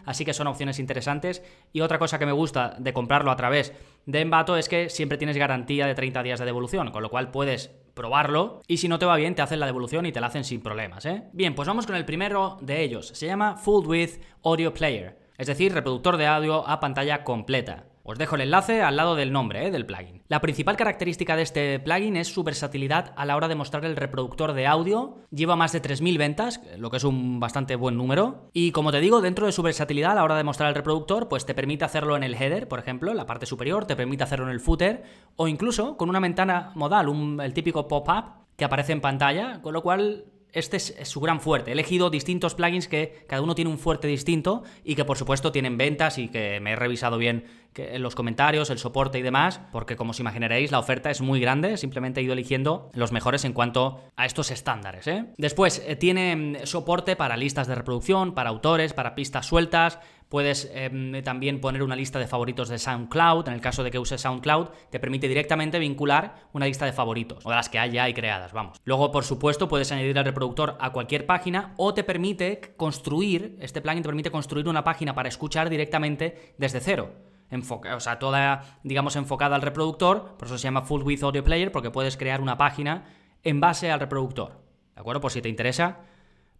así 0.04 0.24
que 0.24 0.34
son 0.34 0.46
opciones 0.46 0.78
interesantes. 0.78 1.42
Y 1.72 1.80
otra 1.80 1.98
cosa 1.98 2.18
que 2.18 2.26
me 2.26 2.32
gusta 2.32 2.76
de 2.78 2.92
comprarlo 2.92 3.30
a 3.30 3.36
través 3.36 3.72
de 4.06 4.20
Envato 4.20 4.56
es 4.56 4.68
que 4.68 4.88
siempre 4.88 5.18
tienes 5.18 5.36
garantía 5.36 5.86
de 5.86 5.94
30 5.94 6.22
días 6.22 6.38
de 6.38 6.46
devolución, 6.46 6.90
con 6.90 7.02
lo 7.02 7.10
cual 7.10 7.30
puedes 7.30 7.70
probarlo 7.94 8.62
y 8.66 8.78
si 8.78 8.88
no 8.88 8.98
te 8.98 9.06
va 9.06 9.16
bien 9.16 9.34
te 9.34 9.42
hacen 9.42 9.60
la 9.60 9.66
devolución 9.66 10.06
y 10.06 10.12
te 10.12 10.20
la 10.20 10.28
hacen 10.28 10.44
sin 10.44 10.62
problemas, 10.62 11.04
¿eh? 11.06 11.24
Bien, 11.32 11.54
pues 11.54 11.68
vamos 11.68 11.86
con 11.86 11.96
el 11.96 12.04
primero 12.04 12.56
de 12.60 12.82
ellos. 12.82 13.08
Se 13.08 13.26
llama 13.26 13.56
Full 13.56 13.86
Width 13.86 14.22
Audio 14.44 14.72
Player, 14.72 15.18
es 15.36 15.46
decir, 15.46 15.74
reproductor 15.74 16.16
de 16.16 16.26
audio 16.26 16.66
a 16.66 16.80
pantalla 16.80 17.24
completa. 17.24 17.89
Os 18.02 18.18
dejo 18.18 18.34
el 18.34 18.42
enlace 18.42 18.82
al 18.82 18.96
lado 18.96 19.14
del 19.14 19.32
nombre 19.32 19.66
¿eh? 19.66 19.70
del 19.70 19.86
plugin. 19.86 20.22
La 20.28 20.40
principal 20.40 20.76
característica 20.76 21.36
de 21.36 21.42
este 21.42 21.80
plugin 21.80 22.16
es 22.16 22.28
su 22.28 22.42
versatilidad 22.42 23.12
a 23.16 23.24
la 23.26 23.36
hora 23.36 23.48
de 23.48 23.54
mostrar 23.54 23.84
el 23.84 23.96
reproductor 23.96 24.52
de 24.52 24.66
audio. 24.66 25.18
Lleva 25.30 25.56
más 25.56 25.72
de 25.72 25.82
3.000 25.82 26.18
ventas, 26.18 26.60
lo 26.78 26.90
que 26.90 26.96
es 26.96 27.04
un 27.04 27.40
bastante 27.40 27.76
buen 27.76 27.96
número. 27.96 28.50
Y 28.52 28.72
como 28.72 28.92
te 28.92 29.00
digo, 29.00 29.20
dentro 29.20 29.46
de 29.46 29.52
su 29.52 29.62
versatilidad 29.62 30.12
a 30.12 30.14
la 30.16 30.24
hora 30.24 30.36
de 30.36 30.44
mostrar 30.44 30.70
el 30.70 30.74
reproductor, 30.74 31.28
pues 31.28 31.46
te 31.46 31.54
permite 31.54 31.84
hacerlo 31.84 32.16
en 32.16 32.22
el 32.22 32.34
header, 32.34 32.68
por 32.68 32.78
ejemplo, 32.78 33.10
en 33.10 33.16
la 33.16 33.26
parte 33.26 33.46
superior, 33.46 33.84
te 33.84 33.96
permite 33.96 34.24
hacerlo 34.24 34.46
en 34.46 34.52
el 34.52 34.60
footer, 34.60 35.02
o 35.36 35.48
incluso 35.48 35.96
con 35.96 36.08
una 36.08 36.20
ventana 36.20 36.72
modal, 36.74 37.40
el 37.40 37.54
típico 37.54 37.86
pop-up 37.86 38.40
que 38.56 38.64
aparece 38.64 38.92
en 38.92 39.00
pantalla, 39.00 39.60
con 39.62 39.72
lo 39.72 39.82
cual 39.82 40.24
este 40.52 40.76
es, 40.76 40.94
su 41.04 41.20
gran 41.20 41.40
fuerte. 41.40 41.70
He 41.70 41.72
elegido 41.72 42.10
distintos 42.10 42.54
plugins 42.54 42.88
que 42.88 43.24
cada 43.26 43.42
uno 43.42 43.54
tiene 43.54 43.70
un 43.70 43.78
fuerte 43.78 44.08
distinto 44.08 44.62
y 44.84 44.94
que 44.94 45.04
por 45.04 45.16
supuesto 45.16 45.52
tienen 45.52 45.76
ventas 45.76 46.18
y 46.18 46.28
que 46.28 46.60
me 46.60 46.72
he 46.72 46.76
revisado 46.76 47.18
bien 47.18 47.44
en 47.76 48.02
los 48.02 48.14
comentarios, 48.14 48.70
el 48.70 48.78
soporte 48.78 49.18
y 49.18 49.22
demás, 49.22 49.60
porque 49.72 49.96
como 49.96 50.10
os 50.10 50.20
imaginaréis 50.20 50.70
la 50.72 50.78
oferta 50.78 51.10
es 51.10 51.20
muy 51.20 51.40
grande, 51.40 51.76
simplemente 51.76 52.20
he 52.20 52.24
ido 52.24 52.32
eligiendo 52.32 52.90
los 52.94 53.12
mejores 53.12 53.44
en 53.44 53.52
cuanto 53.52 54.00
a 54.16 54.26
estos 54.26 54.50
estándares. 54.50 55.06
¿eh? 55.06 55.26
Después 55.36 55.82
eh, 55.86 55.96
tiene 55.96 56.36
mm, 56.36 56.66
soporte 56.66 57.16
para 57.16 57.36
listas 57.36 57.68
de 57.68 57.76
reproducción, 57.76 58.34
para 58.34 58.50
autores, 58.50 58.92
para 58.92 59.14
pistas 59.14 59.46
sueltas, 59.46 60.00
Puedes 60.30 60.70
em, 60.72 61.24
también 61.24 61.60
poner 61.60 61.82
una 61.82 61.96
lista 61.96 62.20
de 62.20 62.28
favoritos 62.28 62.68
de 62.68 62.78
SoundCloud. 62.78 63.48
En 63.48 63.54
el 63.54 63.60
caso 63.60 63.82
de 63.82 63.90
que 63.90 63.98
uses 63.98 64.20
SoundCloud, 64.20 64.68
te 64.88 65.00
permite 65.00 65.26
directamente 65.26 65.80
vincular 65.80 66.46
una 66.52 66.66
lista 66.66 66.86
de 66.86 66.92
favoritos, 66.92 67.44
o 67.44 67.50
de 67.50 67.56
las 67.56 67.68
que 67.68 67.80
hay 67.80 67.90
ya 67.90 68.14
creadas, 68.14 68.52
vamos. 68.52 68.80
Luego, 68.84 69.10
por 69.10 69.24
supuesto, 69.24 69.68
puedes 69.68 69.90
añadir 69.90 70.16
el 70.16 70.24
reproductor 70.24 70.76
a 70.80 70.92
cualquier 70.92 71.26
página 71.26 71.74
o 71.76 71.94
te 71.94 72.04
permite 72.04 72.74
construir, 72.76 73.56
este 73.60 73.80
plugin 73.80 74.04
te 74.04 74.08
permite 74.08 74.30
construir 74.30 74.68
una 74.68 74.84
página 74.84 75.16
para 75.16 75.28
escuchar 75.28 75.68
directamente 75.68 76.54
desde 76.58 76.78
cero. 76.78 77.12
Enfoca, 77.50 77.96
o 77.96 78.00
sea, 78.00 78.20
toda, 78.20 78.78
digamos, 78.84 79.16
enfocada 79.16 79.56
al 79.56 79.62
reproductor, 79.62 80.36
por 80.38 80.46
eso 80.46 80.58
se 80.58 80.62
llama 80.62 80.82
Full 80.82 81.02
Width 81.02 81.24
Audio 81.24 81.42
Player, 81.42 81.72
porque 81.72 81.90
puedes 81.90 82.16
crear 82.16 82.40
una 82.40 82.56
página 82.56 83.06
en 83.42 83.58
base 83.58 83.90
al 83.90 83.98
reproductor. 83.98 84.60
¿De 84.94 85.00
acuerdo? 85.00 85.20
Por 85.20 85.32
si 85.32 85.42
te 85.42 85.48
interesa, 85.48 85.98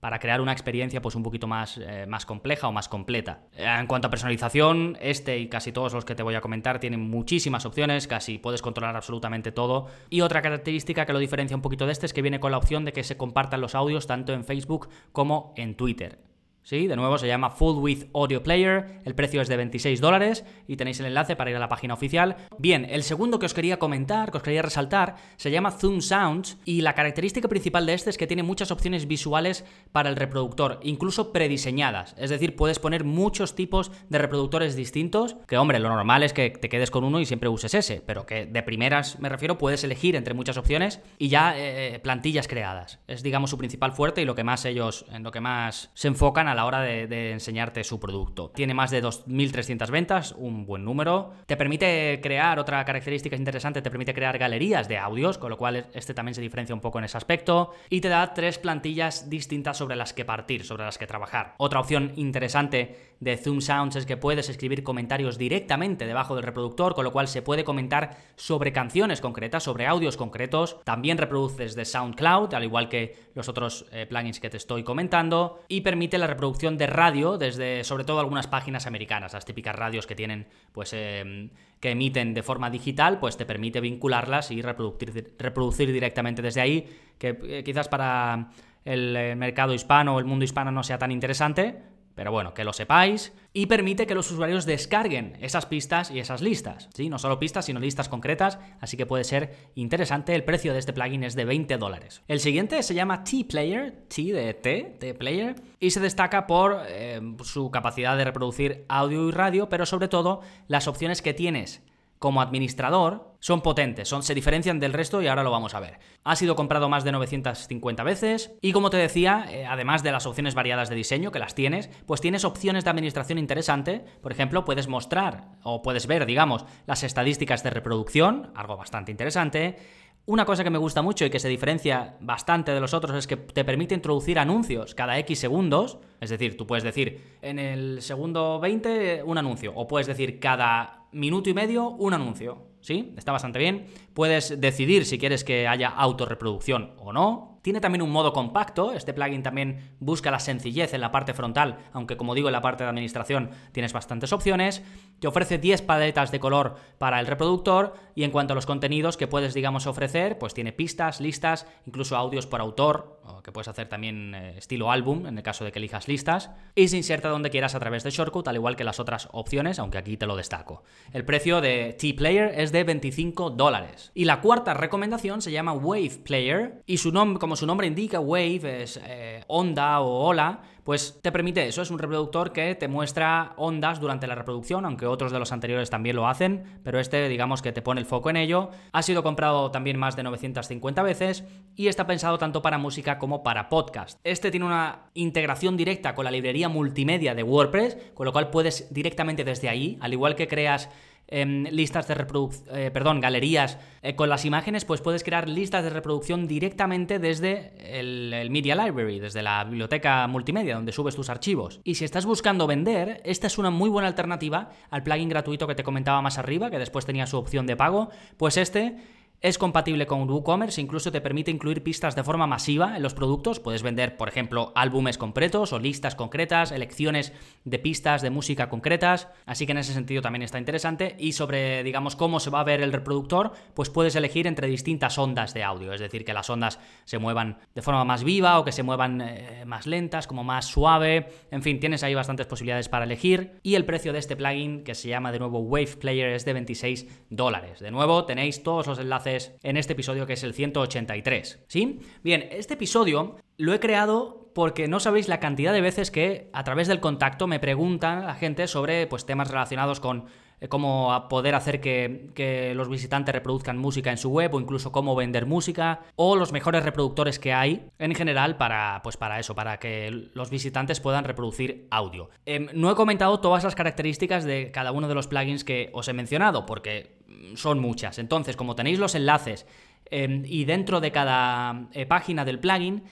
para 0.00 0.19
crear 0.19 0.40
una 0.40 0.52
experiencia 0.52 1.00
pues 1.02 1.14
un 1.14 1.23
poquito 1.23 1.47
más, 1.47 1.78
eh, 1.78 2.07
más 2.09 2.26
compleja 2.26 2.66
o 2.66 2.73
más 2.73 2.88
completa. 2.88 3.42
En 3.54 3.87
cuanto 3.87 4.09
a 4.09 4.11
personalización, 4.11 4.97
este 5.00 5.38
y 5.38 5.49
casi 5.49 5.73
todos 5.73 5.92
los 5.92 6.04
que 6.04 6.14
te 6.14 6.23
voy 6.23 6.35
a 6.35 6.40
comentar 6.40 6.80
tienen 6.80 7.00
muchísimas 7.00 7.66
opciones, 7.66 8.07
casi 8.07 8.38
puedes 8.38 8.62
controlar 8.62 8.97
absolutamente 8.97 9.52
todo. 9.52 9.88
Y 10.09 10.23
otra 10.23 10.42
característica 10.42 11.07
que 11.07 11.12
lo 11.12 11.19
diferencia 11.19 11.57
un 11.57 11.62
poquito 11.62 11.87
de 11.87 11.92
este 11.92 12.07
es 12.07 12.12
que 12.12 12.23
viene 12.23 12.40
con 12.40 12.50
la 12.50 12.59
opción 12.59 12.85
de 12.85 12.92
que 12.92 13.04
se 13.04 13.16
compartan 13.16 13.61
los 13.61 13.75
audios 13.75 14.07
tanto 14.07 14.33
en 14.33 14.45
Facebook 14.45 14.88
como 15.12 15.52
en 15.57 15.76
Twitter. 15.76 16.29
¿Sí? 16.70 16.86
De 16.86 16.94
nuevo 16.94 17.18
se 17.18 17.26
llama 17.26 17.50
Full 17.50 17.78
With 17.78 18.04
Audio 18.14 18.44
Player, 18.44 19.00
el 19.04 19.16
precio 19.16 19.42
es 19.42 19.48
de 19.48 19.56
26 19.56 20.00
dólares 20.00 20.44
y 20.68 20.76
tenéis 20.76 21.00
el 21.00 21.06
enlace 21.06 21.34
para 21.34 21.50
ir 21.50 21.56
a 21.56 21.58
la 21.58 21.68
página 21.68 21.94
oficial. 21.94 22.36
Bien, 22.58 22.86
el 22.88 23.02
segundo 23.02 23.40
que 23.40 23.46
os 23.46 23.54
quería 23.54 23.80
comentar, 23.80 24.30
que 24.30 24.36
os 24.36 24.42
quería 24.44 24.62
resaltar, 24.62 25.16
se 25.36 25.50
llama 25.50 25.72
Zoom 25.72 26.00
Sounds 26.00 26.58
y 26.64 26.82
la 26.82 26.94
característica 26.94 27.48
principal 27.48 27.86
de 27.86 27.94
este 27.94 28.10
es 28.10 28.16
que 28.16 28.28
tiene 28.28 28.44
muchas 28.44 28.70
opciones 28.70 29.08
visuales 29.08 29.64
para 29.90 30.10
el 30.10 30.14
reproductor, 30.14 30.78
incluso 30.84 31.32
prediseñadas. 31.32 32.14
Es 32.16 32.30
decir, 32.30 32.54
puedes 32.54 32.78
poner 32.78 33.02
muchos 33.02 33.56
tipos 33.56 33.90
de 34.08 34.18
reproductores 34.18 34.76
distintos, 34.76 35.38
que 35.48 35.58
hombre, 35.58 35.80
lo 35.80 35.88
normal 35.88 36.22
es 36.22 36.32
que 36.32 36.50
te 36.50 36.68
quedes 36.68 36.92
con 36.92 37.02
uno 37.02 37.18
y 37.18 37.26
siempre 37.26 37.48
uses 37.48 37.74
ese, 37.74 38.00
pero 38.00 38.26
que 38.26 38.46
de 38.46 38.62
primeras 38.62 39.18
me 39.18 39.28
refiero, 39.28 39.58
puedes 39.58 39.82
elegir 39.82 40.14
entre 40.14 40.34
muchas 40.34 40.56
opciones 40.56 41.00
y 41.18 41.30
ya 41.30 41.52
eh, 41.56 41.98
plantillas 41.98 42.46
creadas. 42.46 43.00
Es 43.08 43.24
digamos 43.24 43.50
su 43.50 43.58
principal 43.58 43.90
fuerte 43.90 44.22
y 44.22 44.24
lo 44.24 44.36
que 44.36 44.44
más 44.44 44.64
ellos, 44.64 45.04
en 45.10 45.24
lo 45.24 45.32
que 45.32 45.40
más 45.40 45.90
se 45.94 46.06
enfocan 46.06 46.46
a 46.46 46.54
la 46.54 46.59
hora 46.64 46.80
de, 46.80 47.32
enseñarte 47.32 47.84
su 47.84 48.00
producto. 48.00 48.50
Tiene 48.50 48.74
más 48.74 48.90
de 48.90 49.02
2.300 49.02 49.90
ventas, 49.90 50.32
un 50.36 50.66
buen 50.66 50.84
número. 50.84 51.32
Te 51.46 51.56
permite 51.56 52.20
crear, 52.22 52.58
otra 52.58 52.84
característica 52.84 53.36
interesante, 53.36 53.82
te 53.82 53.90
permite 53.90 54.14
crear 54.14 54.38
galerías 54.38 54.88
de 54.88 54.98
audios, 54.98 55.38
con 55.38 55.50
lo 55.50 55.56
cual 55.56 55.86
este 55.94 56.14
también 56.14 56.34
se 56.34 56.40
diferencia 56.40 56.74
un 56.74 56.80
poco 56.80 56.98
en 56.98 57.04
ese 57.04 57.16
aspecto. 57.16 57.72
Y 57.88 58.00
te 58.00 58.08
da 58.08 58.34
tres 58.34 58.58
plantillas 58.58 59.28
distintas 59.28 59.76
sobre 59.76 59.96
las 59.96 60.12
que 60.12 60.24
partir, 60.24 60.64
sobre 60.64 60.84
las 60.84 60.98
que 60.98 61.06
trabajar. 61.06 61.54
Otra 61.58 61.80
opción 61.80 62.12
interesante 62.16 63.10
de 63.20 63.36
Zoom 63.36 63.60
Sounds 63.60 63.96
es 63.96 64.06
que 64.06 64.16
puedes 64.16 64.48
escribir 64.48 64.82
comentarios 64.82 65.38
directamente 65.38 66.06
debajo 66.06 66.34
del 66.34 66.44
reproductor, 66.44 66.94
con 66.94 67.04
lo 67.04 67.12
cual 67.12 67.28
se 67.28 67.42
puede 67.42 67.64
comentar 67.64 68.16
sobre 68.36 68.72
canciones 68.72 69.20
concretas, 69.20 69.62
sobre 69.62 69.86
audios 69.86 70.16
concretos. 70.16 70.78
También 70.84 71.18
reproduces 71.18 71.74
de 71.74 71.84
SoundCloud, 71.84 72.54
al 72.54 72.64
igual 72.64 72.88
que 72.88 73.30
los 73.34 73.48
otros 73.48 73.86
eh, 73.92 74.06
plugins 74.06 74.40
que 74.40 74.50
te 74.50 74.56
estoy 74.56 74.82
comentando. 74.82 75.60
Y 75.68 75.82
permite 75.82 76.18
la 76.18 76.26
reproducción 76.26 76.50
de 76.59 76.87
radio 76.87 77.38
desde 77.38 77.85
sobre 77.85 78.04
todo 78.04 78.21
algunas 78.21 78.47
páginas 78.47 78.87
americanas, 78.87 79.33
las 79.33 79.45
típicas 79.45 79.75
radios 79.75 80.07
que 80.07 80.14
tienen 80.14 80.47
pues 80.73 80.92
em, 80.92 81.50
que 81.80 81.90
emiten 81.90 82.35
de 82.35 82.42
forma 82.42 82.71
digital, 82.71 83.19
pues 83.19 83.37
te 83.37 83.47
permite 83.47 83.80
vincularlas 83.80 84.50
y 84.50 84.62
reproducir, 84.62 85.35
reproducir 85.38 85.92
directamente 85.92 86.42
desde 86.42 86.61
ahí, 86.61 86.88
que 87.19 87.38
eh, 87.45 87.62
quizás 87.64 87.88
para 87.88 88.50
el 88.85 89.37
mercado 89.37 89.75
hispano 89.75 90.16
o 90.16 90.19
el 90.19 90.25
mundo 90.25 90.45
hispano 90.45 90.71
no 90.71 90.83
sea 90.83 90.99
tan 90.99 91.12
interesante, 91.12 91.83
pero 92.20 92.32
bueno, 92.32 92.52
que 92.52 92.64
lo 92.64 92.74
sepáis. 92.74 93.32
Y 93.54 93.64
permite 93.64 94.06
que 94.06 94.14
los 94.14 94.30
usuarios 94.30 94.66
descarguen 94.66 95.38
esas 95.40 95.64
pistas 95.64 96.10
y 96.10 96.18
esas 96.18 96.42
listas. 96.42 96.90
¿sí? 96.92 97.08
No 97.08 97.18
solo 97.18 97.38
pistas, 97.38 97.64
sino 97.64 97.80
listas 97.80 98.10
concretas. 98.10 98.58
Así 98.78 98.98
que 98.98 99.06
puede 99.06 99.24
ser 99.24 99.70
interesante. 99.74 100.34
El 100.34 100.44
precio 100.44 100.74
de 100.74 100.80
este 100.80 100.92
plugin 100.92 101.24
es 101.24 101.34
de 101.34 101.46
20 101.46 101.78
dólares. 101.78 102.20
El 102.28 102.40
siguiente 102.40 102.82
se 102.82 102.92
llama 102.92 103.24
T-Player. 103.24 104.04
T 104.14 104.34
de 104.34 104.52
T, 104.52 104.96
T-Player. 105.00 105.56
Y 105.80 105.92
se 105.92 106.00
destaca 106.00 106.46
por 106.46 106.82
eh, 106.88 107.22
su 107.42 107.70
capacidad 107.70 108.18
de 108.18 108.24
reproducir 108.26 108.84
audio 108.90 109.26
y 109.26 109.30
radio, 109.32 109.70
pero 109.70 109.86
sobre 109.86 110.08
todo 110.08 110.42
las 110.68 110.88
opciones 110.88 111.22
que 111.22 111.32
tienes 111.32 111.82
como 112.20 112.42
administrador 112.42 113.34
son 113.40 113.62
potentes, 113.62 114.06
son, 114.06 114.22
se 114.22 114.34
diferencian 114.34 114.78
del 114.78 114.92
resto 114.92 115.22
y 115.22 115.26
ahora 115.26 115.42
lo 115.42 115.50
vamos 115.50 115.74
a 115.74 115.80
ver. 115.80 115.98
Ha 116.22 116.36
sido 116.36 116.54
comprado 116.54 116.90
más 116.90 117.02
de 117.02 117.12
950 117.12 118.02
veces 118.04 118.52
y 118.60 118.72
como 118.72 118.90
te 118.90 118.98
decía, 118.98 119.46
eh, 119.48 119.64
además 119.64 120.02
de 120.02 120.12
las 120.12 120.26
opciones 120.26 120.54
variadas 120.54 120.90
de 120.90 120.96
diseño 120.96 121.32
que 121.32 121.38
las 121.38 121.54
tienes, 121.54 121.88
pues 122.04 122.20
tienes 122.20 122.44
opciones 122.44 122.84
de 122.84 122.90
administración 122.90 123.38
interesante. 123.38 124.04
Por 124.20 124.32
ejemplo, 124.32 124.66
puedes 124.66 124.86
mostrar 124.86 125.52
o 125.62 125.80
puedes 125.80 126.06
ver, 126.06 126.26
digamos, 126.26 126.66
las 126.86 127.02
estadísticas 127.04 127.62
de 127.62 127.71
reproducción, 127.71 128.52
algo 128.54 128.76
bastante 128.76 129.10
interesante. 129.10 129.78
Una 130.26 130.45
cosa 130.45 130.62
que 130.62 130.68
me 130.68 130.76
gusta 130.76 131.00
mucho 131.00 131.25
y 131.25 131.30
que 131.30 131.40
se 131.40 131.49
diferencia 131.49 132.18
bastante 132.21 132.73
de 132.73 132.80
los 132.80 132.92
otros 132.92 133.16
es 133.16 133.26
que 133.26 133.38
te 133.38 133.64
permite 133.64 133.95
introducir 133.95 134.38
anuncios 134.38 134.95
cada 134.95 135.18
X 135.21 135.38
segundos. 135.38 135.99
Es 136.21 136.28
decir, 136.28 136.58
tú 136.58 136.66
puedes 136.66 136.84
decir 136.84 137.38
en 137.40 137.58
el 137.58 138.02
segundo 138.02 138.60
20 138.60 139.23
un 139.25 139.38
anuncio 139.38 139.73
o 139.75 139.88
puedes 139.88 140.06
decir 140.06 140.38
cada 140.38 141.00
minuto 141.12 141.50
y 141.50 141.54
medio 141.54 141.88
un 141.88 142.14
anuncio. 142.14 142.70
¿Sí? 142.80 143.14
Está 143.18 143.32
bastante 143.32 143.58
bien. 143.58 143.86
Puedes 144.14 144.58
decidir 144.58 145.04
si 145.04 145.18
quieres 145.18 145.44
que 145.44 145.68
haya 145.68 145.88
autorreproducción 145.88 146.94
o 146.99 147.12
no. 147.12 147.58
Tiene 147.62 147.80
también 147.80 148.00
un 148.00 148.10
modo 148.10 148.32
compacto, 148.32 148.92
este 148.92 149.12
plugin 149.12 149.42
también 149.42 149.94
busca 150.00 150.30
la 150.30 150.38
sencillez 150.38 150.94
en 150.94 151.02
la 151.02 151.12
parte 151.12 151.34
frontal, 151.34 151.76
aunque 151.92 152.16
como 152.16 152.34
digo 152.34 152.49
en 152.49 152.54
la 152.54 152.62
parte 152.62 152.84
de 152.84 152.90
administración 152.90 153.50
tienes 153.73 153.92
bastantes 153.92 154.32
opciones. 154.32 154.82
Te 155.18 155.28
ofrece 155.28 155.58
10 155.58 155.82
paletas 155.82 156.30
de 156.30 156.40
color 156.40 156.76
para 156.96 157.20
el 157.20 157.26
reproductor 157.26 157.92
y 158.14 158.25
en 158.25 158.30
cuanto 158.30 158.54
a 158.54 158.54
los 158.54 158.64
contenidos 158.64 159.18
que 159.18 159.26
puedes 159.26 159.52
digamos 159.52 159.86
ofrecer, 159.86 160.38
pues 160.38 160.54
tiene 160.54 160.73
pistas, 160.73 161.20
listas, 161.20 161.66
incluso 161.86 162.16
audios 162.16 162.46
por 162.46 162.62
autor, 162.62 163.20
que 163.43 163.52
puedes 163.52 163.69
hacer 163.69 163.88
también 163.88 164.34
eh, 164.34 164.58
estilo 164.58 164.90
álbum 164.90 165.26
en 165.26 165.36
el 165.36 165.43
caso 165.43 165.64
de 165.64 165.73
que 165.73 165.78
elijas 165.78 166.08
listas, 166.08 166.50
y 166.75 166.88
se 166.88 166.97
inserta 166.97 167.28
donde 167.28 167.50
quieras 167.50 167.75
a 167.75 167.80
través 167.80 168.02
de 168.02 168.10
Shortcut, 168.10 168.49
al 168.49 168.56
igual 168.56 168.76
que 168.76 168.84
las 168.84 169.00
otras 169.00 169.28
opciones, 169.32 169.78
aunque 169.78 169.99
aquí 169.99 170.16
te 170.16 170.26
lo 170.26 170.36
destaco. 170.36 170.82
El 171.12 171.25
precio 171.25 171.60
de 171.60 171.97
T-Player 171.99 172.52
es 172.56 172.73
de 172.73 172.84
25 172.84 173.50
dólares. 173.50 174.10
Y 174.14 174.25
la 174.25 174.40
cuarta 174.40 174.75
recomendación 174.75 175.43
se 175.43 175.52
llama 175.52 175.73
Wave 175.73 176.21
Player 176.25 176.82
y 176.86 176.97
su 176.97 177.10
como 177.38 177.56
su 177.56 177.66
nombre 177.66 177.86
indica, 177.86 178.21
Wave 178.21 178.82
es 178.82 179.00
eh, 179.04 179.45
onda 179.49 180.00
o 180.00 180.26
ola, 180.26 180.62
pues 180.90 181.20
te 181.22 181.30
permite 181.30 181.68
eso, 181.68 181.82
es 181.82 181.90
un 181.92 182.00
reproductor 182.00 182.52
que 182.52 182.74
te 182.74 182.88
muestra 182.88 183.52
ondas 183.56 184.00
durante 184.00 184.26
la 184.26 184.34
reproducción, 184.34 184.84
aunque 184.84 185.06
otros 185.06 185.30
de 185.30 185.38
los 185.38 185.52
anteriores 185.52 185.88
también 185.88 186.16
lo 186.16 186.26
hacen, 186.26 186.80
pero 186.82 186.98
este 186.98 187.28
digamos 187.28 187.62
que 187.62 187.70
te 187.70 187.80
pone 187.80 188.00
el 188.00 188.08
foco 188.08 188.28
en 188.28 188.36
ello. 188.36 188.70
Ha 188.90 189.02
sido 189.04 189.22
comprado 189.22 189.70
también 189.70 190.00
más 190.00 190.16
de 190.16 190.24
950 190.24 191.00
veces 191.04 191.44
y 191.76 191.86
está 191.86 192.08
pensado 192.08 192.38
tanto 192.38 192.60
para 192.60 192.76
música 192.76 193.20
como 193.20 193.44
para 193.44 193.68
podcast. 193.68 194.18
Este 194.24 194.50
tiene 194.50 194.66
una 194.66 195.02
integración 195.14 195.76
directa 195.76 196.16
con 196.16 196.24
la 196.24 196.32
librería 196.32 196.68
multimedia 196.68 197.36
de 197.36 197.44
WordPress, 197.44 197.96
con 198.12 198.26
lo 198.26 198.32
cual 198.32 198.50
puedes 198.50 198.92
directamente 198.92 199.44
desde 199.44 199.68
ahí, 199.68 199.96
al 200.00 200.12
igual 200.12 200.34
que 200.34 200.48
creas 200.48 200.90
Em, 201.33 201.63
listas 201.71 202.09
de 202.09 202.15
reproducción, 202.15 202.76
eh, 202.76 202.91
perdón, 202.91 203.21
galerías 203.21 203.78
eh, 204.02 204.17
con 204.17 204.28
las 204.28 204.45
imágenes, 204.45 204.85
pues 204.85 205.00
puedes 205.00 205.23
crear 205.23 205.49
listas 205.49 205.85
de 205.85 205.91
reproducción 205.91 206.49
directamente 206.49 207.21
desde 207.21 207.73
el, 207.78 208.50
Media 208.50 208.75
Library, 208.75 209.21
desde 209.21 209.41
la 209.41 209.63
biblioteca 209.63 210.26
multimedia 210.26 210.75
donde 210.75 210.91
subes 210.91 211.15
tus 211.15 211.30
archivos. 211.30 211.80
Y 211.85 211.95
si 211.95 212.04
estás 212.04 212.26
buscando 212.26 212.67
vender, 212.67 213.21
esta 213.25 213.47
es 213.47 213.59
una 213.59 213.71
muy 213.71 213.89
buena 213.89 214.09
alternativa 214.09 214.71
al 214.91 215.04
plugin 215.04 215.28
gratuito 215.28 215.69
que 215.69 215.76
te 215.76 215.85
comentaba 215.85 216.21
más 216.21 216.37
arriba, 216.37 216.69
que 216.69 216.80
después 216.80 217.06
tenía 217.06 217.28
su 217.28 217.39
opción 217.39 217.65
de 217.65 217.76
pago, 217.76 218.11
pues 218.37 218.56
este 218.56 218.97
es 219.42 219.56
compatible 219.56 220.06
con 220.06 220.28
WooCommerce, 220.28 220.82
incluso 220.82 221.10
te 221.10 221.22
permite 221.22 221.50
incluir 221.50 221.82
pistas 221.82 222.14
de 222.14 222.22
forma 222.22 222.46
masiva 222.46 222.96
en 222.96 223.02
los 223.02 223.14
productos. 223.14 223.58
Puedes 223.58 223.82
vender, 223.82 224.18
por 224.18 224.28
ejemplo, 224.28 224.70
álbumes 224.74 225.16
concretos 225.16 225.72
o 225.72 225.78
listas 225.78 226.14
concretas, 226.14 226.72
elecciones 226.72 227.32
de 227.64 227.78
pistas 227.78 228.20
de 228.20 228.28
música 228.28 228.68
concretas. 228.68 229.28
Así 229.46 229.64
que 229.64 229.72
en 229.72 229.78
ese 229.78 229.94
sentido 229.94 230.20
también 230.20 230.42
está 230.42 230.58
interesante. 230.58 231.16
Y 231.18 231.32
sobre, 231.32 231.82
digamos, 231.82 232.16
cómo 232.16 232.38
se 232.38 232.50
va 232.50 232.60
a 232.60 232.64
ver 232.64 232.82
el 232.82 232.92
reproductor, 232.92 233.52
pues 233.72 233.88
puedes 233.88 234.14
elegir 234.14 234.46
entre 234.46 234.68
distintas 234.68 235.16
ondas 235.16 235.54
de 235.54 235.64
audio. 235.64 235.94
Es 235.94 236.00
decir, 236.00 236.22
que 236.26 236.34
las 236.34 236.50
ondas 236.50 236.78
se 237.06 237.16
muevan 237.16 237.60
de 237.74 237.80
forma 237.80 238.04
más 238.04 238.24
viva 238.24 238.58
o 238.58 238.64
que 238.66 238.72
se 238.72 238.82
muevan 238.82 239.22
eh, 239.22 239.64
más 239.64 239.86
lentas, 239.86 240.26
como 240.26 240.44
más 240.44 240.66
suave. 240.66 241.28
En 241.50 241.62
fin, 241.62 241.80
tienes 241.80 242.02
ahí 242.02 242.14
bastantes 242.14 242.46
posibilidades 242.46 242.90
para 242.90 243.06
elegir. 243.06 243.58
Y 243.62 243.76
el 243.76 243.86
precio 243.86 244.12
de 244.12 244.18
este 244.18 244.36
plugin, 244.36 244.84
que 244.84 244.94
se 244.94 245.08
llama 245.08 245.32
de 245.32 245.38
nuevo 245.38 245.60
Wave 245.60 245.96
Player, 245.98 246.28
es 246.28 246.44
de 246.44 246.52
26 246.52 247.06
dólares. 247.30 247.80
De 247.80 247.90
nuevo, 247.90 248.26
tenéis 248.26 248.62
todos 248.62 248.86
los 248.86 248.98
enlaces 248.98 249.29
en 249.62 249.76
este 249.76 249.93
episodio 249.95 250.26
que 250.26 250.34
es 250.34 250.43
el 250.43 250.54
183. 250.54 251.64
¿Sí? 251.69 252.00
Bien, 252.23 252.49
este 252.50 252.75
episodio 252.75 253.36
lo 253.56 253.75
he 253.75 253.80
creado 253.80 254.50
porque 254.54 254.88
no 254.88 255.00
sabéis 255.00 255.28
la 255.28 255.40
cantidad 255.40 255.73
de 255.73 255.80
veces 255.80 256.10
que 256.10 256.50
a 256.52 256.64
través 256.64 256.88
del 256.88 257.00
contacto 257.00 257.47
me 257.47 257.60
preguntan 257.60 258.26
la 258.26 258.34
gente 258.34 258.66
sobre 258.66 259.06
pues, 259.06 259.26
temas 259.26 259.49
relacionados 259.49 260.00
con 260.00 260.26
eh, 260.60 260.69
cómo 260.69 261.28
poder 261.28 261.54
hacer 261.54 261.80
que, 261.80 262.30
que, 262.34 262.75
los 262.75 262.88
visitantes 262.88 263.34
reproduzcan 263.34 263.78
música 263.78 264.10
en 264.10 264.19
su 264.19 264.30
web 264.30 264.54
o 264.54 264.60
incluso 264.60 264.93
cómo 264.93 265.14
vender 265.14 265.47
música 265.47 266.00
o 266.16 266.36
los 266.36 266.52
mejores 266.52 266.84
reproductores 266.84 267.38
que 267.38 267.52
hay 267.52 267.88
en 267.99 268.14
general 268.14 268.56
para, 268.56 269.00
pues 269.02 269.16
para 269.16 269.40
eso, 269.40 269.54
para 269.54 269.78
que 269.78 270.10
los 270.34 270.50
visitantes 270.50 271.00
puedan 271.00 271.25
reproducir 271.25 271.86
audio. 271.90 272.30
Em, 272.45 272.69
no 272.75 272.90
he 272.90 272.95
comentado 272.95 273.40
todas 273.40 273.64
las 273.64 273.75
características 273.75 274.45
de 274.45 274.71
cada 274.71 274.93
uno 274.93 275.08
de 275.08 275.14
los 275.14 275.26
plugins 275.28 275.64
que 275.64 275.90
os 275.93 276.08
he 276.08 276.12
mencionado 276.12 276.66
porque 276.66 277.20
son 277.54 277.78
muchas. 277.78 278.18
Entonces, 278.18 278.56
como 278.56 278.74
tenéis 278.74 278.98
los 278.98 279.14
enlaces 279.14 279.66
em, 280.10 280.42
y 280.46 280.64
dentro 280.64 281.00
de 281.00 281.12
cada 281.12 281.88
eh, 281.92 282.06
página 282.06 282.44
del 282.44 282.58
plugin, 282.58 283.02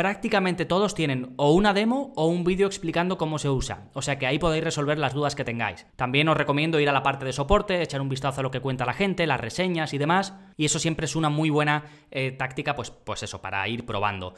prácticamente 0.00 0.64
todos 0.64 0.94
tienen 0.94 1.34
o 1.36 1.52
una 1.52 1.74
demo 1.74 2.14
o 2.16 2.26
un 2.26 2.42
vídeo 2.42 2.66
explicando 2.66 3.18
cómo 3.18 3.38
se 3.38 3.50
usa. 3.50 3.90
O 3.92 4.00
sea 4.00 4.18
que 4.18 4.26
ahí 4.26 4.38
podéis 4.38 4.64
resolver 4.64 4.98
las 4.98 5.12
dudas 5.12 5.34
que 5.34 5.44
tengáis. 5.44 5.86
También 5.96 6.26
os 6.28 6.38
recomiendo 6.38 6.80
ir 6.80 6.88
a 6.88 6.92
la 6.92 7.02
parte 7.02 7.26
de 7.26 7.34
soporte, 7.34 7.82
echar 7.82 8.00
un 8.00 8.08
vistazo 8.08 8.40
a 8.40 8.42
lo 8.42 8.50
que 8.50 8.60
cuenta 8.60 8.86
la 8.86 8.94
gente, 8.94 9.26
las 9.26 9.38
reseñas 9.38 9.92
y 9.92 9.98
demás. 9.98 10.32
Y 10.56 10.64
eso 10.64 10.78
siempre 10.78 11.04
es 11.04 11.16
una 11.16 11.28
muy 11.28 11.50
buena 11.50 11.84
eh, 12.10 12.32
táctica, 12.32 12.74
pues, 12.74 12.90
pues 12.90 13.22
eso, 13.22 13.42
para 13.42 13.68
ir 13.68 13.84
probando. 13.84 14.32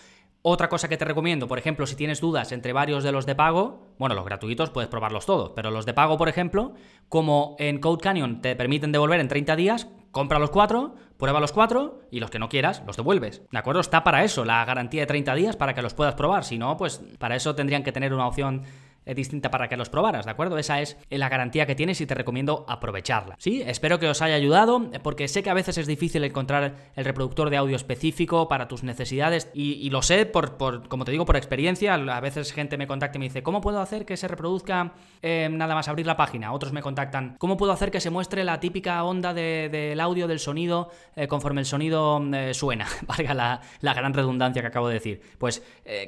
Otra 0.45 0.69
cosa 0.69 0.89
que 0.89 0.97
te 0.97 1.05
recomiendo, 1.05 1.47
por 1.47 1.59
ejemplo, 1.59 1.87
si 1.87 1.95
tienes 1.95 2.21
dudas 2.21 2.51
entre 2.51 2.73
varios 2.73 3.05
de 3.05 3.13
los 3.13 3.27
de 3.27 3.37
pago, 3.37 3.95
bueno, 3.97 4.17
los 4.17 4.25
gratuitos 4.25 4.71
puedes 4.71 4.91
probarlos 4.91 5.25
todos, 5.25 5.53
pero 5.55 5.71
los 5.71 5.87
de 5.87 5.95
pago, 5.95 6.19
por 6.19 6.29
ejemplo, 6.29 6.75
como 7.09 7.55
en 7.61 7.79
Code 7.79 8.03
Canyon 8.03 8.41
te 8.41 8.57
permiten 8.57 8.91
devolver 8.91 9.21
en 9.21 9.29
30 9.29 9.55
días, 9.55 9.87
compra 10.11 10.41
los 10.41 10.51
cuatro, 10.51 10.97
prueba 11.17 11.39
los 11.39 11.53
cuatro 11.53 12.01
y 12.11 12.19
los 12.19 12.29
que 12.29 12.41
no 12.41 12.49
quieras 12.49 12.83
los 12.89 12.97
devuelves. 12.97 13.43
¿De 13.53 13.59
acuerdo? 13.59 13.81
Está 13.81 14.03
para 14.03 14.25
eso, 14.25 14.45
la 14.45 14.65
garantía 14.65 15.03
de 15.03 15.07
30 15.07 15.33
días 15.37 15.57
para 15.57 15.75
que 15.75 15.83
los 15.83 15.95
puedas 15.95 16.17
probar. 16.17 16.43
Si 16.43 16.59
no, 16.59 16.77
pues 16.77 17.01
para 17.21 17.37
eso 17.37 17.55
tendrían 17.55 17.85
que 17.85 17.93
tener 17.93 18.13
una 18.13 18.27
opción 18.27 18.65
distinta 19.05 19.51
para 19.51 19.69
que 19.69 19.77
los 19.77 19.89
probaras, 19.89 20.25
¿de 20.25 20.31
acuerdo? 20.31 20.59
Esa 20.59 20.81
es 20.81 20.97
la 21.11 21.29
garantía 21.29 21.67
que 21.67 21.75
tienes 21.75 22.01
y 22.01 22.07
te 22.07 22.15
recomiendo 22.15 22.65
aprovecharla. 22.69 23.37
Sí, 23.39 23.63
espero 23.67 23.99
que 23.99 24.09
os 24.09 24.23
haya 24.23 24.35
ayudado, 24.35 24.91
porque 25.03 25.29
sé 25.29 25.43
que 25.43 25.51
a 25.51 25.55
veces 25.55 25.79
es 25.79 25.87
difícil 25.87 26.25
encontrar 26.25 26.77
el 26.95 27.05
reproductor 27.05 27.51
de 27.51 27.57
audio 27.57 27.77
específico 27.77 28.49
para 28.49 28.69
tus 28.69 28.83
necesidades 28.83 29.51
y, 29.55 29.91
lo 29.91 30.03
sé 30.03 30.27
por, 30.27 30.57
como 30.89 31.05
te 31.05 31.13
digo, 31.13 31.25
por 31.25 31.37
experiencia. 31.37 31.95
A 31.95 32.21
veces 32.21 32.53
gente 32.53 32.77
me 32.77 32.87
contacta 32.87 33.19
y 33.19 33.21
me 33.21 33.27
dice, 33.27 33.43
¿cómo 33.43 33.61
puedo 33.61 33.81
hacer 33.81 34.05
que 34.05 34.17
se 34.17 34.29
reproduzca 34.29 34.93
eh, 35.21 35.49
nada 35.51 35.75
más 35.75 35.89
abrir 35.89 36.07
la 36.07 36.17
página? 36.17 36.53
Otros 36.53 36.73
me 36.73 36.83
contactan, 36.83 37.37
¿cómo 37.39 37.57
puedo 37.57 37.73
hacer 37.73 37.91
que 37.91 38.01
se 38.01 38.11
muestre 38.11 38.45
la 38.45 38.61
típica 38.61 39.03
onda 39.05 39.35
del 39.35 40.01
audio, 40.01 40.29
del 40.29 40.39
sonido, 40.39 40.91
eh, 41.17 41.27
conforme 41.27 41.61
el 41.61 41.67
sonido 41.67 42.21
suena? 42.53 42.87
Valga 43.07 43.35
la, 43.81 43.95
gran 43.95 44.15
redundancia 44.15 44.63
que 44.63 44.69
acabo 44.69 44.89
de 44.89 44.95
decir. 44.95 45.23
Pues 45.39 45.63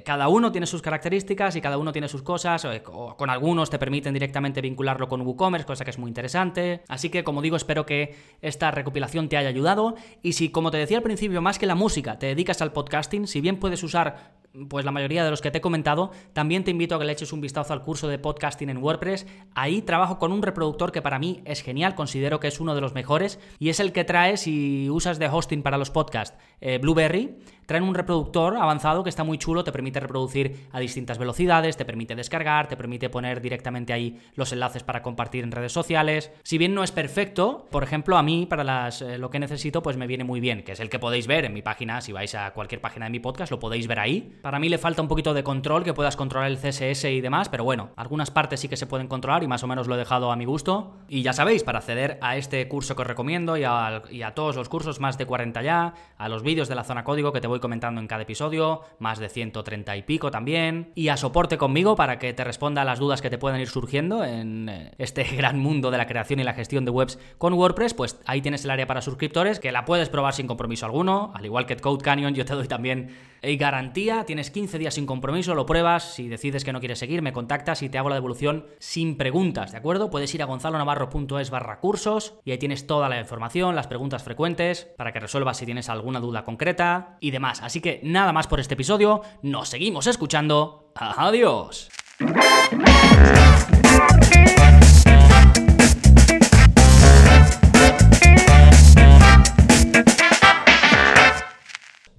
cada 0.05 0.29
uno 0.29 0.53
tiene 0.53 0.67
sus 0.67 0.83
características 0.83 1.57
y 1.57 1.61
cada 1.61 1.79
uno 1.79 1.93
tiene 1.93 2.09
sus 2.09 2.23
cosas 2.23 2.65
o 2.89 3.17
con 3.17 3.31
algunos 3.31 3.71
te 3.71 3.79
permiten 3.79 4.15
directamente 4.15 4.61
vincularlo 4.61 5.09
con 5.09 5.23
WooCommerce, 5.23 5.67
cosa 5.67 5.85
que 5.85 5.91
es 5.91 5.99
muy 5.99 6.09
interesante. 6.09 6.83
Así 6.89 7.11
que, 7.11 7.25
como 7.25 7.43
digo, 7.43 7.57
espero 7.57 7.87
que 7.87 8.15
esta 8.43 8.71
recopilación 8.71 9.29
te 9.29 9.37
haya 9.37 9.49
ayudado. 9.49 9.95
Y 10.23 10.33
si, 10.33 10.51
como 10.51 10.71
te 10.71 10.79
decía 10.79 10.99
al 10.99 11.03
principio, 11.03 11.43
más 11.43 11.59
que 11.59 11.67
la 11.67 11.75
música, 11.75 12.19
te 12.19 12.27
dedicas 12.27 12.63
al 12.63 12.73
podcasting, 12.73 13.27
si 13.27 13.41
bien 13.41 13.59
puedes 13.59 13.83
usar 13.83 14.44
pues 14.69 14.85
la 14.85 14.91
mayoría 14.91 15.25
de 15.25 15.31
los 15.31 15.41
que 15.41 15.51
te 15.51 15.59
he 15.59 15.61
comentado, 15.61 16.11
también 16.33 16.65
te 16.65 16.71
invito 16.71 16.95
a 16.95 16.99
que 16.99 17.05
le 17.05 17.13
eches 17.13 17.33
un 17.33 17.41
vistazo 17.41 17.73
al 17.73 17.83
curso 17.83 18.09
de 18.09 18.19
podcasting 18.19 18.71
en 18.71 18.79
WordPress. 18.79 19.27
Ahí 19.55 19.83
trabajo 19.83 20.19
con 20.19 20.33
un 20.33 20.43
reproductor 20.43 20.93
que 20.93 21.03
para 21.03 21.19
mí 21.19 21.43
es 21.45 21.63
genial, 21.63 21.95
considero 21.95 22.41
que 22.41 22.49
es 22.49 22.61
uno 22.61 22.75
de 22.75 22.81
los 22.81 22.95
mejores 22.95 23.39
y 23.59 23.69
es 23.69 23.81
el 23.81 23.93
que 23.93 24.05
trae 24.05 24.37
si 24.37 24.89
usas 24.91 25.19
de 25.19 25.29
hosting 25.29 25.63
para 25.63 25.79
los 25.79 25.91
podcasts 25.91 26.37
eh, 26.61 26.79
Blueberry. 26.79 27.37
Traen 27.67 27.85
un 27.85 27.95
reproductor 27.95 28.59
avanzado 28.59 29.03
que 29.03 29.09
está 29.09 29.25
muy 29.25 29.39
chulo, 29.39 29.65
te 29.65 29.73
permite 29.73 29.99
reproducir 29.99 30.69
a 30.71 30.81
distintas 30.81 31.17
velocidades, 31.17 31.79
te 31.79 31.87
permite 31.87 32.15
descargar, 32.15 32.69
te 32.69 32.77
permite 32.77 33.09
poner 33.09 33.41
directamente 33.41 33.95
ahí 33.95 34.21
los 34.35 34.53
enlaces 34.53 34.83
para 34.83 35.01
compartir 35.01 35.45
en 35.45 35.51
redes 35.51 35.73
sociales. 35.73 36.31
Si 36.43 36.59
bien 36.59 36.75
no 36.75 36.85
es 36.85 36.93
perfecto, 36.93 37.67
por 37.71 37.83
ejemplo, 37.83 38.19
a 38.19 38.23
mí 38.23 38.45
para 38.45 38.65
las, 38.65 39.01
eh, 39.01 39.17
lo 39.17 39.31
que 39.31 39.39
necesito 39.39 39.83
pues 39.83 39.97
me 39.97 40.07
viene 40.07 40.25
muy 40.25 40.41
bien, 40.41 40.63
que 40.63 40.73
es 40.73 40.81
el 40.81 40.91
que 40.91 40.99
podéis 40.99 41.27
ver 41.27 41.47
en 41.47 41.55
mi 41.55 41.63
página, 41.63 42.03
si 42.03 42.13
vais 42.13 42.35
a 42.35 42.53
cualquier 42.53 42.83
página 42.83 43.07
de 43.07 43.11
mi 43.11 43.21
podcast 43.21 43.51
lo 43.51 43.59
podéis 43.59 43.87
ver 43.87 43.99
ahí 43.99 44.39
para 44.45 44.59
mí 44.59 44.69
le 44.69 44.77
falta 44.77 45.01
un 45.01 45.09
poquito 45.09 45.33
de 45.33 45.43
control, 45.43 45.85
que 45.85 45.95
puedas 45.95 46.17
controlar 46.17 46.51
el 46.51 46.59
CSS 46.59 47.05
y 47.05 47.23
demás, 47.23 47.49
pero 47.49 47.65
bueno, 47.65 47.93
algunas 47.97 48.31
partes 48.31 48.61
sí 48.61 48.69
que 48.69 48.77
se 48.77 48.87
pueden 48.87 49.09
controlar 49.09 49.43
y 49.43 49.49
más 49.49 49.63
o 49.63 49.67
menos 49.67 49.87
lo 49.89 49.95
he 49.95 49.99
dejado 49.99 50.31
a 50.31 50.37
mi 50.37 50.45
gusto. 50.45 50.97
Y 51.09 51.23
ya 51.23 51.33
sabéis, 51.33 51.65
para 51.65 51.79
acceder 51.79 52.19
a 52.21 52.37
este 52.37 52.69
curso 52.69 52.95
que 52.95 53.01
os 53.01 53.09
recomiendo 53.09 53.57
y 53.57 53.65
a, 53.65 54.03
todos 54.35 54.55
los 54.57 54.69
cursos, 54.69 55.01
más 55.01 55.17
de 55.17 55.25
40 55.25 55.63
ya, 55.63 55.95
a 56.19 56.29
los 56.29 56.43
vídeos 56.43 56.69
de 56.69 56.75
la 56.75 56.85
zona 56.85 57.05
código 57.05 57.33
que 57.33 57.41
te 57.41 57.47
voy 57.47 57.59
comentando 57.59 58.03
en 58.03 58.07
cada 58.07 58.25
episodio, 58.25 58.83
más 58.99 59.19
de 59.19 59.31
130 59.31 59.97
y 59.97 60.03
pico 60.03 60.31
también, 60.31 60.93
y 60.95 61.09
a 61.09 61.17
soporte 61.17 61.57
conmigo 61.57 61.97
para 61.97 62.19
que 62.19 62.35
te 62.35 62.45
responda 62.45 62.83
a 62.83 62.85
las 62.85 62.99
dudas 62.99 63.23
que 63.23 63.31
te 63.31 63.39
puedan 63.39 63.63
ir 63.63 63.69
surgiendo 63.69 64.27
en 64.27 64.69
eh, 64.69 64.93
este 64.99 65.25
gran 65.39 65.59
mundo 65.59 65.91
de 65.91 65.97
la 65.97 66.07
creación 66.07 66.41
y 66.41 66.45
la 66.45 66.53
gestión 66.53 66.85
de 66.85 66.91
webs 66.91 67.19
con 67.39 67.55
WordPress, 67.55 67.95
pues 67.95 68.21
ahí 68.27 68.43
tienes 68.43 68.63
el 68.67 68.73
área 68.73 68.87
para 68.87 69.01
suscriptores 69.01 69.59
que 69.59 69.73
la 69.73 69.87
puedes 69.87 70.11
probar 70.11 70.35
sin 70.35 70.47
compromiso 70.47 70.85
alguno, 70.85 71.33
al 71.35 71.47
igual 71.47 71.65
que 71.65 71.77
Code 71.77 72.05
Canyon, 72.05 72.35
yo 72.35 72.45
te 72.45 72.53
doy 72.53 72.69
también 72.69 73.09
garantía 73.57 74.25
tienes 74.25 74.51
15 74.51 74.79
días 74.79 74.95
sin 74.95 75.07
compromiso, 75.07 75.55
lo 75.55 75.67
pruebas, 75.67 76.15
si 76.15 76.29
decides 76.29 76.65
que 76.65 76.73
no 76.73 76.81
quieres 76.81 76.99
seguir, 76.99 77.23
me 77.23 77.33
contactas 77.33 77.83
y 77.83 77.89
te 77.89 77.99
hago 77.99 78.09
la 78.09 78.15
devolución 78.17 78.67
sin 78.79 79.17
preguntas, 79.17 79.73
¿de 79.73 79.79
acuerdo? 79.79 80.11
Puedes 80.11 80.35
ir 80.35 80.43
a 80.43 80.47
gonzalonavarro.es 80.47 81.51
barra 81.51 81.81
cursos 81.81 82.35
y 82.45 82.51
ahí 82.51 82.59
tienes 82.59 82.87
toda 82.87 83.09
la 83.09 83.21
información, 83.21 83.77
las 83.77 83.87
preguntas 83.87 84.23
frecuentes, 84.23 84.87
para 84.97 85.13
que 85.13 85.21
resuelvas 85.21 85.59
si 85.59 85.67
tienes 85.67 85.89
alguna 85.89 86.21
duda 86.21 86.45
concreta 86.45 87.19
y 87.21 87.31
demás. 87.31 87.63
Así 87.63 87.81
que 87.81 88.01
nada 88.03 88.33
más 88.33 88.47
por 88.47 88.61
este 88.61 88.75
episodio, 88.75 89.23
nos 89.43 89.69
seguimos 89.69 90.07
escuchando. 90.07 90.93
Adiós. 90.95 91.91